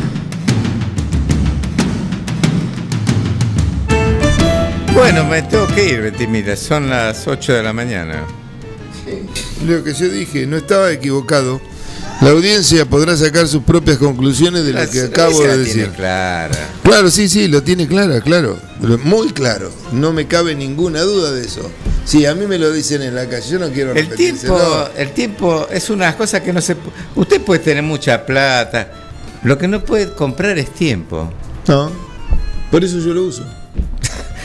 Bueno, 4.93 5.25
me 5.25 5.41
tengo 5.41 5.65
que 5.67 5.89
ir, 5.89 6.01
Betimira. 6.01 6.55
Son 6.55 6.89
las 6.89 7.27
8 7.27 7.53
de 7.53 7.63
la 7.63 7.73
mañana. 7.73 8.23
Lo 9.65 9.83
que 9.83 9.93
yo 9.93 10.07
dije, 10.09 10.45
no 10.45 10.57
estaba 10.57 10.91
equivocado. 10.91 11.61
La 12.21 12.29
audiencia 12.29 12.85
podrá 12.85 13.17
sacar 13.17 13.47
sus 13.47 13.63
propias 13.63 13.97
conclusiones 13.97 14.63
de 14.63 14.73
lo 14.73 14.89
que 14.91 15.01
acabo 15.01 15.41
de 15.41 15.57
decir. 15.57 15.89
Clara. 15.89 16.55
Claro, 16.83 17.09
sí, 17.09 17.27
sí, 17.27 17.47
lo 17.47 17.63
tiene 17.63 17.87
clara, 17.87 18.21
claro. 18.21 18.59
Muy 19.03 19.31
claro. 19.31 19.71
No 19.91 20.13
me 20.13 20.27
cabe 20.27 20.53
ninguna 20.53 21.01
duda 21.01 21.31
de 21.31 21.43
eso. 21.43 21.67
Sí, 22.05 22.27
a 22.27 22.35
mí 22.35 22.45
me 22.45 22.59
lo 22.59 22.71
dicen 22.71 23.01
en 23.01 23.15
la 23.15 23.27
calle. 23.27 23.49
Yo 23.49 23.57
no 23.57 23.69
quiero 23.69 23.93
El 23.93 24.09
tiempo, 24.09 24.59
el 24.95 25.11
tiempo 25.13 25.67
es 25.71 25.89
una 25.89 26.15
cosa 26.15 26.43
que 26.43 26.53
no 26.53 26.61
se. 26.61 26.75
Usted 27.15 27.41
puede 27.41 27.59
tener 27.59 27.83
mucha 27.83 28.23
plata. 28.23 28.91
Lo 29.43 29.57
que 29.57 29.67
no 29.67 29.83
puede 29.83 30.13
comprar 30.13 30.59
es 30.59 30.71
tiempo. 30.71 31.31
No. 31.67 31.91
Por 32.69 32.83
eso 32.83 32.99
yo 32.99 33.15
lo 33.15 33.23
uso. 33.23 33.43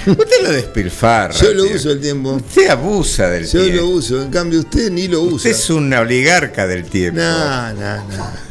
Usted 0.07 0.43
lo 0.43 0.53
despilfarra. 0.53 1.35
Yo 1.35 1.53
lo 1.53 1.65
tío. 1.65 1.77
uso 1.77 1.91
el 1.91 2.01
tiempo. 2.01 2.33
Usted 2.35 2.69
abusa 2.69 3.29
del 3.29 3.47
Yo 3.47 3.63
tiempo. 3.65 3.83
lo 3.83 3.89
uso. 3.89 4.23
En 4.23 4.31
cambio, 4.31 4.61
usted 4.61 4.91
ni 4.91 5.09
lo 5.09 5.23
usa. 5.23 5.37
Usted 5.37 5.51
es 5.51 5.71
un 5.71 5.93
oligarca 5.93 6.67
del 6.67 6.85
tiempo. 6.85 7.21
No, 7.21 7.73
no, 7.75 7.97
no. 8.09 8.47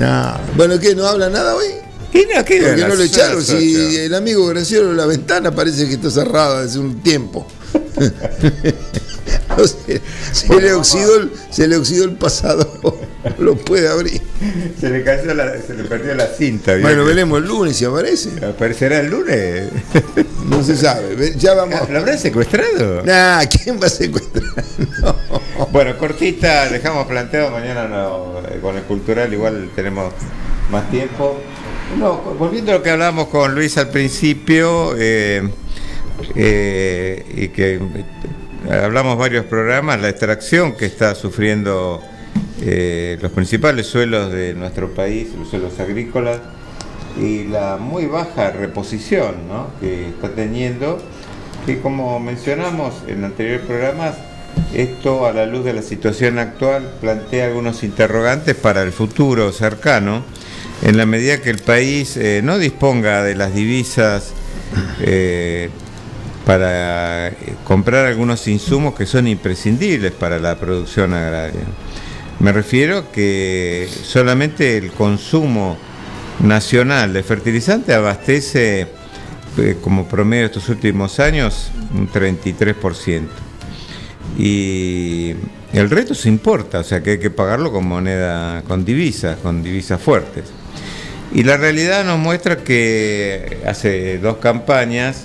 No. 0.00 0.40
Bueno, 0.56 0.78
¿qué? 0.78 0.94
¿No 0.94 1.06
habla 1.06 1.28
nada 1.28 1.54
hoy? 1.54 1.66
¿Qué 2.12 2.26
no? 2.34 2.44
¿Qué 2.44 2.62
¿Por 2.62 2.74
qué 2.76 2.86
no 2.88 2.94
lo 2.94 3.02
echaron? 3.02 3.42
Si 3.42 3.96
el 3.96 4.14
amigo 4.14 4.46
Graciero 4.46 4.88
de 4.88 4.94
la 4.94 5.06
ventana 5.06 5.54
parece 5.54 5.86
que 5.86 5.94
está 5.94 6.10
cerrada 6.10 6.62
hace 6.62 6.78
un 6.78 7.00
tiempo. 7.02 7.46
se, 9.86 10.00
se 10.32 10.60
le 10.60 10.72
oxidó 10.74 11.16
el, 11.16 11.30
se 11.50 11.66
le 11.68 11.76
oxidó 11.76 12.04
el 12.04 12.12
pasado. 12.12 12.98
Lo 13.38 13.56
puede 13.56 13.88
abrir. 13.88 14.20
Se 14.78 14.90
le 14.90 15.02
cayó 15.02 15.34
la, 15.34 15.60
se 15.60 15.74
le 15.74 15.84
perdió 15.84 16.14
la 16.14 16.26
cinta. 16.26 16.76
Bueno, 16.78 17.04
veremos 17.04 17.40
el 17.40 17.48
lunes 17.48 17.76
si 17.76 17.84
aparece. 17.84 18.44
¿Aparecerá 18.44 19.00
el 19.00 19.10
lunes? 19.10 19.68
No 20.46 20.62
se 20.62 20.76
sabe. 20.76 21.34
Ya 21.36 21.54
vamos. 21.54 21.90
¿Lo 21.90 21.98
habrán 21.98 22.18
secuestrado? 22.18 23.02
Nah, 23.02 23.44
¿quién 23.46 23.80
va 23.80 23.86
a 23.86 23.90
secuestrar? 23.90 24.44
No. 25.00 25.16
Bueno, 25.72 25.96
cortita, 25.98 26.68
dejamos 26.68 27.06
planteado, 27.06 27.50
mañana 27.50 27.88
no, 27.88 28.40
eh, 28.48 28.58
con 28.60 28.76
el 28.76 28.82
cultural 28.82 29.32
igual 29.32 29.70
tenemos 29.74 30.12
más 30.70 30.88
tiempo. 30.90 31.38
No, 31.98 32.16
volviendo 32.38 32.72
a 32.72 32.76
lo 32.76 32.82
que 32.82 32.90
hablamos 32.90 33.28
con 33.28 33.54
Luis 33.54 33.76
al 33.78 33.88
principio, 33.88 34.94
eh, 34.98 35.48
eh, 36.34 37.24
y 37.34 37.48
que 37.48 37.80
hablamos 38.70 39.16
varios 39.18 39.46
programas, 39.46 40.00
la 40.00 40.10
extracción 40.10 40.76
que 40.76 40.86
está 40.86 41.14
sufriendo 41.14 42.02
eh, 42.60 43.18
los 43.20 43.32
principales 43.32 43.86
suelos 43.86 44.32
de 44.32 44.54
nuestro 44.54 44.94
país, 44.94 45.28
los 45.38 45.48
suelos 45.48 45.78
agrícolas, 45.78 46.40
y 47.20 47.44
la 47.44 47.78
muy 47.78 48.06
baja 48.06 48.50
reposición 48.50 49.36
que 49.80 50.08
está 50.08 50.30
teniendo, 50.34 50.98
que 51.64 51.80
como 51.80 52.20
mencionamos 52.20 52.94
en 53.08 53.24
anteriores 53.24 53.66
programas, 53.66 54.16
esto 54.74 55.26
a 55.26 55.32
la 55.32 55.46
luz 55.46 55.64
de 55.64 55.72
la 55.72 55.82
situación 55.82 56.38
actual 56.38 56.94
plantea 57.00 57.46
algunos 57.46 57.82
interrogantes 57.82 58.54
para 58.54 58.82
el 58.82 58.92
futuro 58.92 59.52
cercano, 59.52 60.22
en 60.82 60.96
la 60.98 61.06
medida 61.06 61.40
que 61.40 61.50
el 61.50 61.58
país 61.58 62.16
eh, 62.16 62.42
no 62.44 62.58
disponga 62.58 63.22
de 63.22 63.34
las 63.34 63.54
divisas 63.54 64.32
eh, 65.00 65.70
para 66.44 67.32
comprar 67.64 68.06
algunos 68.06 68.46
insumos 68.46 68.94
que 68.94 69.06
son 69.06 69.26
imprescindibles 69.26 70.12
para 70.12 70.38
la 70.38 70.56
producción 70.56 71.14
agraria. 71.14 71.64
Me 72.46 72.52
refiero 72.52 73.10
que 73.10 73.88
solamente 74.04 74.76
el 74.76 74.92
consumo 74.92 75.76
nacional 76.38 77.12
de 77.12 77.24
fertilizante 77.24 77.92
abastece 77.92 78.86
eh, 79.58 79.76
como 79.82 80.06
promedio 80.06 80.46
estos 80.46 80.68
últimos 80.68 81.18
años 81.18 81.72
un 81.92 82.08
33%. 82.08 83.24
Y 84.38 85.34
el 85.72 85.90
reto 85.90 86.14
se 86.14 86.28
importa, 86.28 86.78
o 86.78 86.84
sea 86.84 87.02
que 87.02 87.10
hay 87.10 87.18
que 87.18 87.30
pagarlo 87.30 87.72
con 87.72 87.84
moneda, 87.84 88.62
con 88.62 88.84
divisas, 88.84 89.38
con 89.38 89.64
divisas 89.64 90.00
fuertes. 90.00 90.44
Y 91.32 91.42
la 91.42 91.56
realidad 91.56 92.04
nos 92.04 92.20
muestra 92.20 92.58
que 92.58 93.58
hace 93.66 94.18
dos 94.18 94.36
campañas, 94.36 95.24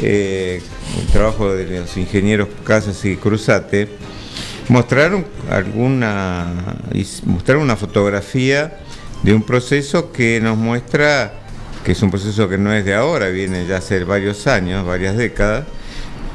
eh, 0.00 0.62
el 1.00 1.06
trabajo 1.08 1.52
de 1.52 1.80
los 1.80 1.96
ingenieros 1.96 2.46
Casas 2.62 3.04
y 3.04 3.16
Cruzate, 3.16 3.88
mostraron 4.70 5.26
alguna, 5.50 6.76
mostraron 7.26 7.64
una 7.64 7.76
fotografía 7.76 8.78
de 9.22 9.34
un 9.34 9.42
proceso 9.42 10.12
que 10.12 10.40
nos 10.40 10.56
muestra 10.56 11.34
que 11.84 11.92
es 11.92 12.02
un 12.02 12.10
proceso 12.10 12.48
que 12.48 12.58
no 12.58 12.72
es 12.72 12.84
de 12.84 12.94
ahora, 12.94 13.28
viene 13.28 13.66
ya 13.66 13.78
hace 13.78 14.04
varios 14.04 14.46
años, 14.46 14.86
varias 14.86 15.16
décadas, 15.16 15.64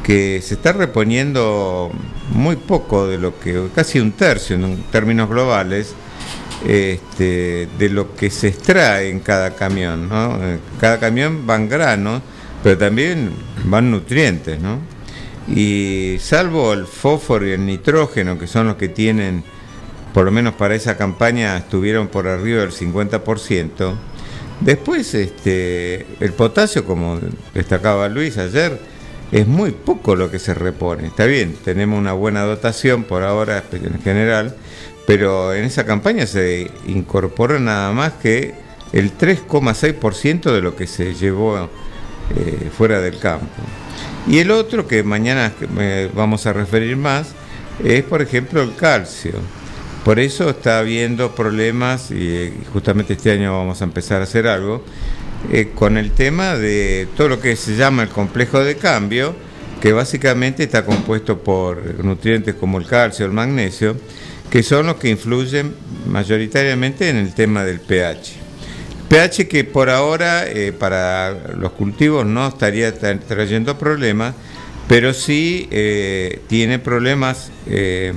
que 0.03 0.41
se 0.41 0.55
está 0.55 0.73
reponiendo 0.73 1.91
muy 2.31 2.55
poco 2.55 3.07
de 3.07 3.17
lo 3.17 3.39
que, 3.39 3.69
casi 3.75 3.99
un 3.99 4.11
tercio 4.11 4.55
en 4.55 4.83
términos 4.91 5.29
globales, 5.29 5.93
este, 6.67 7.67
de 7.77 7.89
lo 7.89 8.15
que 8.15 8.29
se 8.29 8.47
extrae 8.47 9.09
en 9.09 9.19
cada 9.19 9.55
camión. 9.55 10.09
¿no? 10.09 10.37
Eh, 10.41 10.59
Cada 10.79 10.99
camión 10.99 11.45
van 11.45 11.69
granos, 11.69 12.21
pero 12.63 12.77
también 12.77 13.31
van 13.65 13.91
nutrientes. 13.91 14.59
¿no? 14.59 14.79
Y 15.47 16.17
salvo 16.19 16.73
el 16.73 16.87
fósforo 16.87 17.47
y 17.47 17.51
el 17.51 17.65
nitrógeno, 17.65 18.39
que 18.39 18.47
son 18.47 18.67
los 18.67 18.75
que 18.77 18.87
tienen, 18.87 19.43
por 20.13 20.25
lo 20.25 20.31
menos 20.31 20.55
para 20.55 20.75
esa 20.75 20.97
campaña, 20.97 21.57
estuvieron 21.57 22.07
por 22.07 22.27
arriba 22.27 22.61
del 22.61 22.71
50%, 22.71 23.93
después 24.61 25.13
este, 25.13 26.05
el 26.19 26.33
potasio, 26.33 26.85
como 26.85 27.19
destacaba 27.53 28.09
Luis 28.09 28.37
ayer, 28.37 28.79
es 29.31 29.47
muy 29.47 29.71
poco 29.71 30.15
lo 30.15 30.31
que 30.31 30.39
se 30.39 30.53
repone. 30.53 31.07
Está 31.07 31.25
bien, 31.25 31.55
tenemos 31.63 31.99
una 31.99 32.13
buena 32.13 32.43
dotación 32.43 33.03
por 33.03 33.23
ahora 33.23 33.63
en 33.71 34.01
general, 34.01 34.55
pero 35.05 35.53
en 35.53 35.65
esa 35.65 35.85
campaña 35.85 36.25
se 36.25 36.71
incorporó 36.87 37.59
nada 37.59 37.91
más 37.91 38.13
que 38.13 38.53
el 38.93 39.17
3,6% 39.17 40.51
de 40.51 40.61
lo 40.61 40.75
que 40.75 40.87
se 40.87 41.13
llevó 41.13 41.69
eh, 42.35 42.69
fuera 42.75 43.01
del 43.01 43.19
campo. 43.19 43.45
Y 44.27 44.39
el 44.39 44.51
otro 44.51 44.87
que 44.87 45.03
mañana 45.03 45.53
vamos 46.13 46.45
a 46.45 46.53
referir 46.53 46.97
más 46.97 47.27
es, 47.83 48.03
por 48.03 48.21
ejemplo, 48.21 48.61
el 48.61 48.75
calcio. 48.75 49.33
Por 50.03 50.19
eso 50.19 50.49
está 50.49 50.79
habiendo 50.79 51.33
problemas, 51.33 52.11
y 52.11 52.27
eh, 52.29 52.53
justamente 52.71 53.13
este 53.13 53.31
año 53.31 53.57
vamos 53.57 53.81
a 53.81 53.85
empezar 53.85 54.21
a 54.21 54.25
hacer 54.25 54.47
algo, 54.47 54.83
eh, 55.51 55.71
con 55.73 55.97
el 55.97 56.11
tema 56.11 56.55
de 56.55 57.07
todo 57.17 57.29
lo 57.29 57.39
que 57.39 57.55
se 57.55 57.75
llama 57.75 58.03
el 58.03 58.09
complejo 58.09 58.63
de 58.63 58.77
cambio, 58.77 59.35
que 59.81 59.93
básicamente 59.93 60.63
está 60.63 60.85
compuesto 60.85 61.39
por 61.39 62.03
nutrientes 62.03 62.55
como 62.55 62.77
el 62.77 62.85
calcio, 62.85 63.25
el 63.25 63.31
magnesio, 63.31 63.95
que 64.49 64.63
son 64.63 64.87
los 64.87 64.95
que 64.97 65.09
influyen 65.09 65.75
mayoritariamente 66.07 67.09
en 67.09 67.17
el 67.17 67.33
tema 67.33 67.63
del 67.63 67.79
pH. 67.79 68.44
pH 69.15 69.47
que 69.47 69.63
por 69.63 69.89
ahora 69.89 70.45
eh, 70.45 70.73
para 70.77 71.31
los 71.57 71.71
cultivos 71.71 72.25
no 72.25 72.49
estaría 72.49 72.93
tra- 72.93 73.17
trayendo 73.17 73.77
problemas, 73.77 74.35
pero 74.89 75.13
sí 75.13 75.69
eh, 75.71 76.41
tiene 76.47 76.79
problemas 76.79 77.49
eh, 77.65 78.11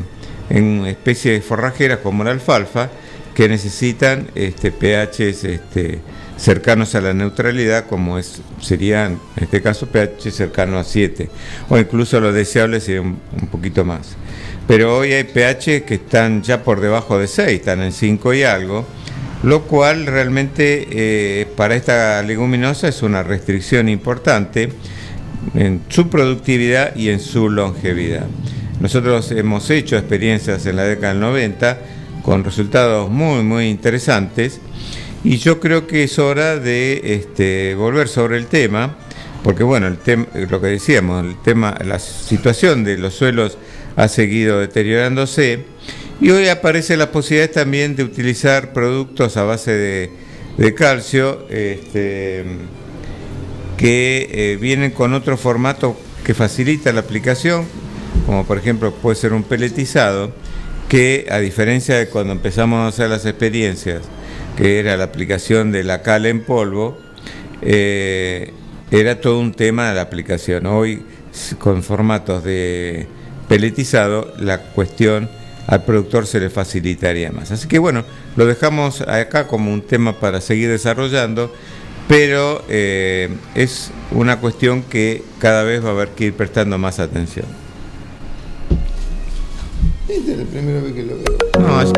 en 0.51 0.85
especies 0.87 1.45
forrajeras 1.45 1.99
como 1.99 2.25
la 2.25 2.33
alfalfa, 2.33 2.91
que 3.33 3.49
necesitan 3.49 4.27
este, 4.35 4.73
pHs 4.73 5.45
este, 5.45 6.01
cercanos 6.37 6.97
a 6.97 7.01
la 7.01 7.15
neutralidad, 7.15 7.87
como 7.87 8.19
es, 8.19 8.43
serían 8.61 9.21
en 9.37 9.45
este 9.45 9.63
caso 9.63 9.87
pH 9.87 10.33
cercano 10.33 10.81
a 10.81 10.85
7, 10.85 11.31
o 11.69 11.79
incluso 11.79 12.19
lo 12.19 12.33
deseable 12.33 12.81
sería 12.81 13.03
un, 13.03 13.21
un 13.41 13.47
poquito 13.47 13.85
más. 13.85 14.17
Pero 14.67 14.99
hoy 14.99 15.13
hay 15.13 15.23
pH 15.23 15.85
que 15.85 15.95
están 15.95 16.43
ya 16.43 16.65
por 16.65 16.81
debajo 16.81 17.21
de 17.21 17.29
6, 17.29 17.49
están 17.51 17.83
en 17.83 17.93
5 17.93 18.35
y 18.35 18.43
algo, 18.43 18.85
lo 19.43 19.63
cual 19.63 20.07
realmente 20.07 20.87
eh, 20.91 21.47
para 21.57 21.77
esta 21.77 22.23
leguminosa 22.23 22.89
es 22.89 23.03
una 23.03 23.23
restricción 23.23 23.89
importante 23.89 24.71
en 25.55 25.83
su 25.89 26.09
productividad 26.09 26.97
y 26.97 27.11
en 27.11 27.21
su 27.21 27.49
longevidad. 27.49 28.27
Nosotros 28.81 29.31
hemos 29.33 29.71
hecho 29.71 29.97
experiencias 29.97 30.67
en 30.67 30.77
la 30.77 30.85
década 30.85 31.13
del 31.13 31.21
90 31.21 31.79
con 32.23 32.45
resultados 32.45 33.11
muy, 33.11 33.43
muy 33.43 33.69
interesantes 33.69 34.61
y 35.25 35.39
yo 35.39 35.61
creo 35.61 35.87
que 35.87 36.05
es 36.05 36.19
hora 36.19 36.57
de 36.57 37.01
este, 37.05 37.75
volver 37.75 38.09
sobre 38.09 38.37
el 38.37 38.47
tema, 38.47 38.97
porque 39.43 39.65
bueno, 39.65 39.87
el 39.87 39.99
tema, 39.99 40.27
lo 40.35 40.61
que 40.61 40.69
decíamos, 40.69 41.25
el 41.25 41.41
tema, 41.43 41.77
la 41.85 41.99
situación 41.99 42.85
de 42.85 42.99
los 42.99 43.15
suelos 43.15 43.59
ha 43.97 44.09
seguido 44.09 44.61
deteriorándose 44.61 45.65
y 46.21 46.31
hoy 46.31 46.49
aparece 46.49 46.97
la 46.97 47.13
posibilidad 47.13 47.51
también 47.51 47.95
de 47.95 48.03
utilizar 48.03 48.73
productos 48.73 49.37
a 49.37 49.45
base 49.45 49.73
de, 49.73 50.11
de 50.57 50.75
calcio 50.75 51.47
este, 51.49 52.45
que 53.77 54.29
eh, 54.33 54.59
vienen 54.61 54.91
con 54.91 55.15
otro 55.15 55.37
formato 55.37 55.97
que 56.25 56.35
facilita 56.35 56.93
la 56.93 57.01
aplicación, 57.01 57.65
como 58.27 58.45
por 58.45 58.59
ejemplo 58.59 58.93
puede 58.93 59.17
ser 59.17 59.33
un 59.33 59.45
peletizado, 59.45 60.33
que 60.89 61.27
a 61.31 61.39
diferencia 61.39 61.97
de 61.97 62.09
cuando 62.09 62.33
empezamos 62.33 62.81
a 62.81 62.89
hacer 62.89 63.09
las 63.09 63.25
experiencias, 63.25 64.03
que 64.57 64.81
era 64.81 64.97
la 64.97 65.05
aplicación 65.05 65.71
de 65.71 65.85
la 65.85 66.03
cal 66.03 66.27
en 66.27 66.43
polvo, 66.43 66.99
eh, 67.63 68.53
era 68.91 69.21
todo 69.21 69.39
un 69.39 69.53
tema 69.53 69.91
de 69.91 69.95
la 69.95 70.03
aplicación. 70.03 70.67
Hoy, 70.67 71.05
con 71.59 71.83
formatos 71.83 72.43
de 72.43 73.07
peletizado, 73.49 74.35
la 74.39 74.59
cuestión 74.73 75.31
al 75.69 75.85
productor 75.85 76.27
se 76.27 76.41
le 76.41 76.51
facilitaría 76.51 77.31
más. 77.31 77.53
Así 77.53 77.69
que 77.69 77.79
bueno, 77.79 78.03
lo 78.37 78.45
dejamos 78.47 79.03
acá 79.03 79.47
como 79.47 79.73
un 79.73 79.83
tema 79.83 80.15
para 80.19 80.41
seguir 80.41 80.69
desarrollando, 80.71 81.53
pero 82.09 82.63
eh, 82.69 83.29
es 83.55 83.91
una 84.11 84.41
cuestión 84.41 84.83
que 84.83 85.23
cada 85.39 85.63
vez 85.63 85.85
va 85.85 85.91
a 85.91 85.93
haber 85.93 86.09
que 86.09 86.25
ir 86.25 86.33
prestando 86.35 86.77
más 86.79 86.99
atención. 86.99 87.47
Esta 90.09 90.33
es 90.33 90.39
la 90.39 90.45
primera 90.47 90.81
vez 90.81 90.93
que 90.95 91.03
lo 91.03 91.17
veo. 91.17 91.37
No, 91.61 91.83
es- 91.83 91.93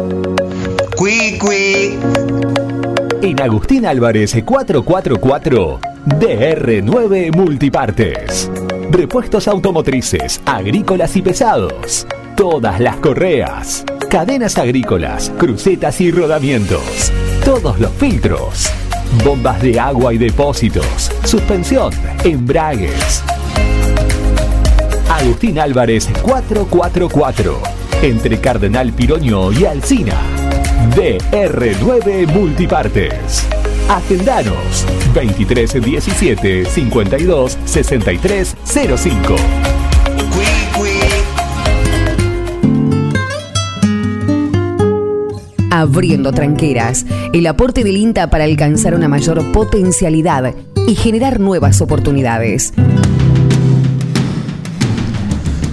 En 3.22 3.40
Agustín 3.40 3.86
Álvarez 3.86 4.34
444 4.44 5.78
DR9 6.18 7.30
Multipartes. 7.36 8.50
Repuestos 8.90 9.46
automotrices, 9.46 10.40
agrícolas 10.44 11.14
y 11.16 11.22
pesados. 11.22 12.06
Todas 12.40 12.80
las 12.80 12.96
correas. 12.96 13.84
Cadenas 14.08 14.56
agrícolas, 14.56 15.30
crucetas 15.36 16.00
y 16.00 16.10
rodamientos. 16.10 17.12
Todos 17.44 17.78
los 17.78 17.92
filtros. 17.92 18.70
Bombas 19.22 19.60
de 19.60 19.78
agua 19.78 20.14
y 20.14 20.16
depósitos. 20.16 21.12
Suspensión, 21.26 21.92
embragues. 22.24 23.22
Agustín 25.10 25.58
Álvarez 25.58 26.08
444, 26.22 27.60
entre 28.00 28.40
Cardenal 28.40 28.94
Piroño 28.94 29.52
y 29.52 29.66
Alcina. 29.66 30.18
DR9 30.96 32.26
Multipartes. 32.26 33.46
Agendanos 33.90 34.86
2317 35.12 36.64
52 36.64 37.58
63 37.66 38.56
05. 38.64 39.36
Abriendo 45.80 46.30
tranqueras, 46.30 47.06
el 47.32 47.46
aporte 47.46 47.84
del 47.84 47.96
INTA 47.96 48.28
para 48.28 48.44
alcanzar 48.44 48.94
una 48.94 49.08
mayor 49.08 49.50
potencialidad 49.50 50.54
y 50.86 50.94
generar 50.94 51.40
nuevas 51.40 51.80
oportunidades. 51.80 52.74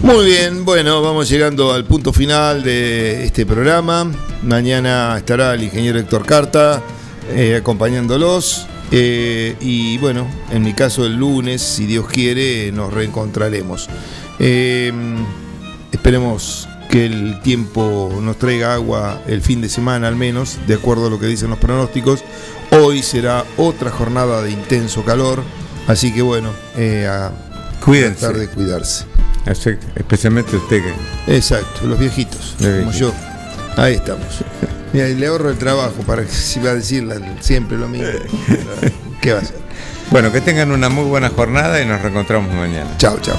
Muy 0.01 0.25
bien, 0.25 0.63
bueno, 0.63 1.01
vamos 1.01 1.27
llegando 1.27 1.73
al 1.73 1.83
punto 1.83 2.13
final 2.13 2.63
de 2.63 3.25
este 3.25 3.45
programa. 3.45 4.09
Mañana 4.43 5.15
estará 5.17 5.53
el 5.55 5.63
ingeniero 5.63 5.99
Héctor 5.99 6.25
Carta 6.25 6.81
eh, 7.29 7.57
acompañándolos. 7.57 8.65
Eh, 8.91 9.57
y 9.59 9.97
bueno, 9.97 10.25
en 10.53 10.63
mi 10.63 10.71
caso 10.71 11.05
el 11.05 11.17
lunes, 11.17 11.61
si 11.61 11.85
Dios 11.85 12.07
quiere, 12.07 12.71
nos 12.71 12.93
reencontraremos. 12.93 13.89
Eh, 14.39 14.93
esperemos 15.91 16.69
que 16.97 17.05
el 17.05 17.39
tiempo 17.41 18.11
nos 18.23 18.39
traiga 18.39 18.73
agua 18.73 19.21
el 19.27 19.43
fin 19.43 19.61
de 19.61 19.69
semana 19.69 20.07
al 20.07 20.15
menos, 20.15 20.57
de 20.65 20.73
acuerdo 20.73 21.05
a 21.05 21.09
lo 21.11 21.19
que 21.19 21.27
dicen 21.27 21.51
los 21.51 21.59
pronósticos. 21.59 22.23
Hoy 22.71 23.03
será 23.03 23.45
otra 23.57 23.91
jornada 23.91 24.41
de 24.41 24.49
intenso 24.49 25.05
calor, 25.05 25.43
así 25.87 26.11
que 26.11 26.23
bueno, 26.23 26.49
eh, 26.75 27.07
a 27.07 27.31
Cuídense. 27.85 28.21
tratar 28.21 28.37
de 28.39 28.47
cuidarse. 28.47 29.05
Exacto, 29.45 29.85
Especialmente 29.95 30.55
usted 30.55 30.81
que. 30.81 31.35
Exacto, 31.37 31.85
los 31.85 31.99
viejitos, 31.99 32.55
Los 32.59 32.79
como 32.79 32.91
yo. 32.91 33.13
Ahí 33.75 33.93
estamos. 33.93 34.25
Mira, 34.91 35.07
y 35.07 35.13
le 35.13 35.27
ahorro 35.27 35.51
el 35.51 35.57
trabajo 35.59 36.01
para 36.03 36.23
que 36.23 36.31
si 36.31 36.59
va 36.59 36.71
a 36.71 36.75
decir 36.75 37.07
siempre 37.41 37.77
lo 37.77 37.87
mismo. 37.87 38.07
¿Qué 39.21 39.33
va 39.33 39.39
a 39.39 39.41
hacer? 39.43 39.55
Bueno, 40.09 40.31
que 40.31 40.41
tengan 40.41 40.71
una 40.71 40.89
muy 40.89 41.03
buena 41.03 41.29
jornada 41.29 41.79
y 41.79 41.85
nos 41.85 42.01
reencontramos 42.01 42.51
mañana. 42.55 42.89
Chao, 42.97 43.19
chao. 43.19 43.37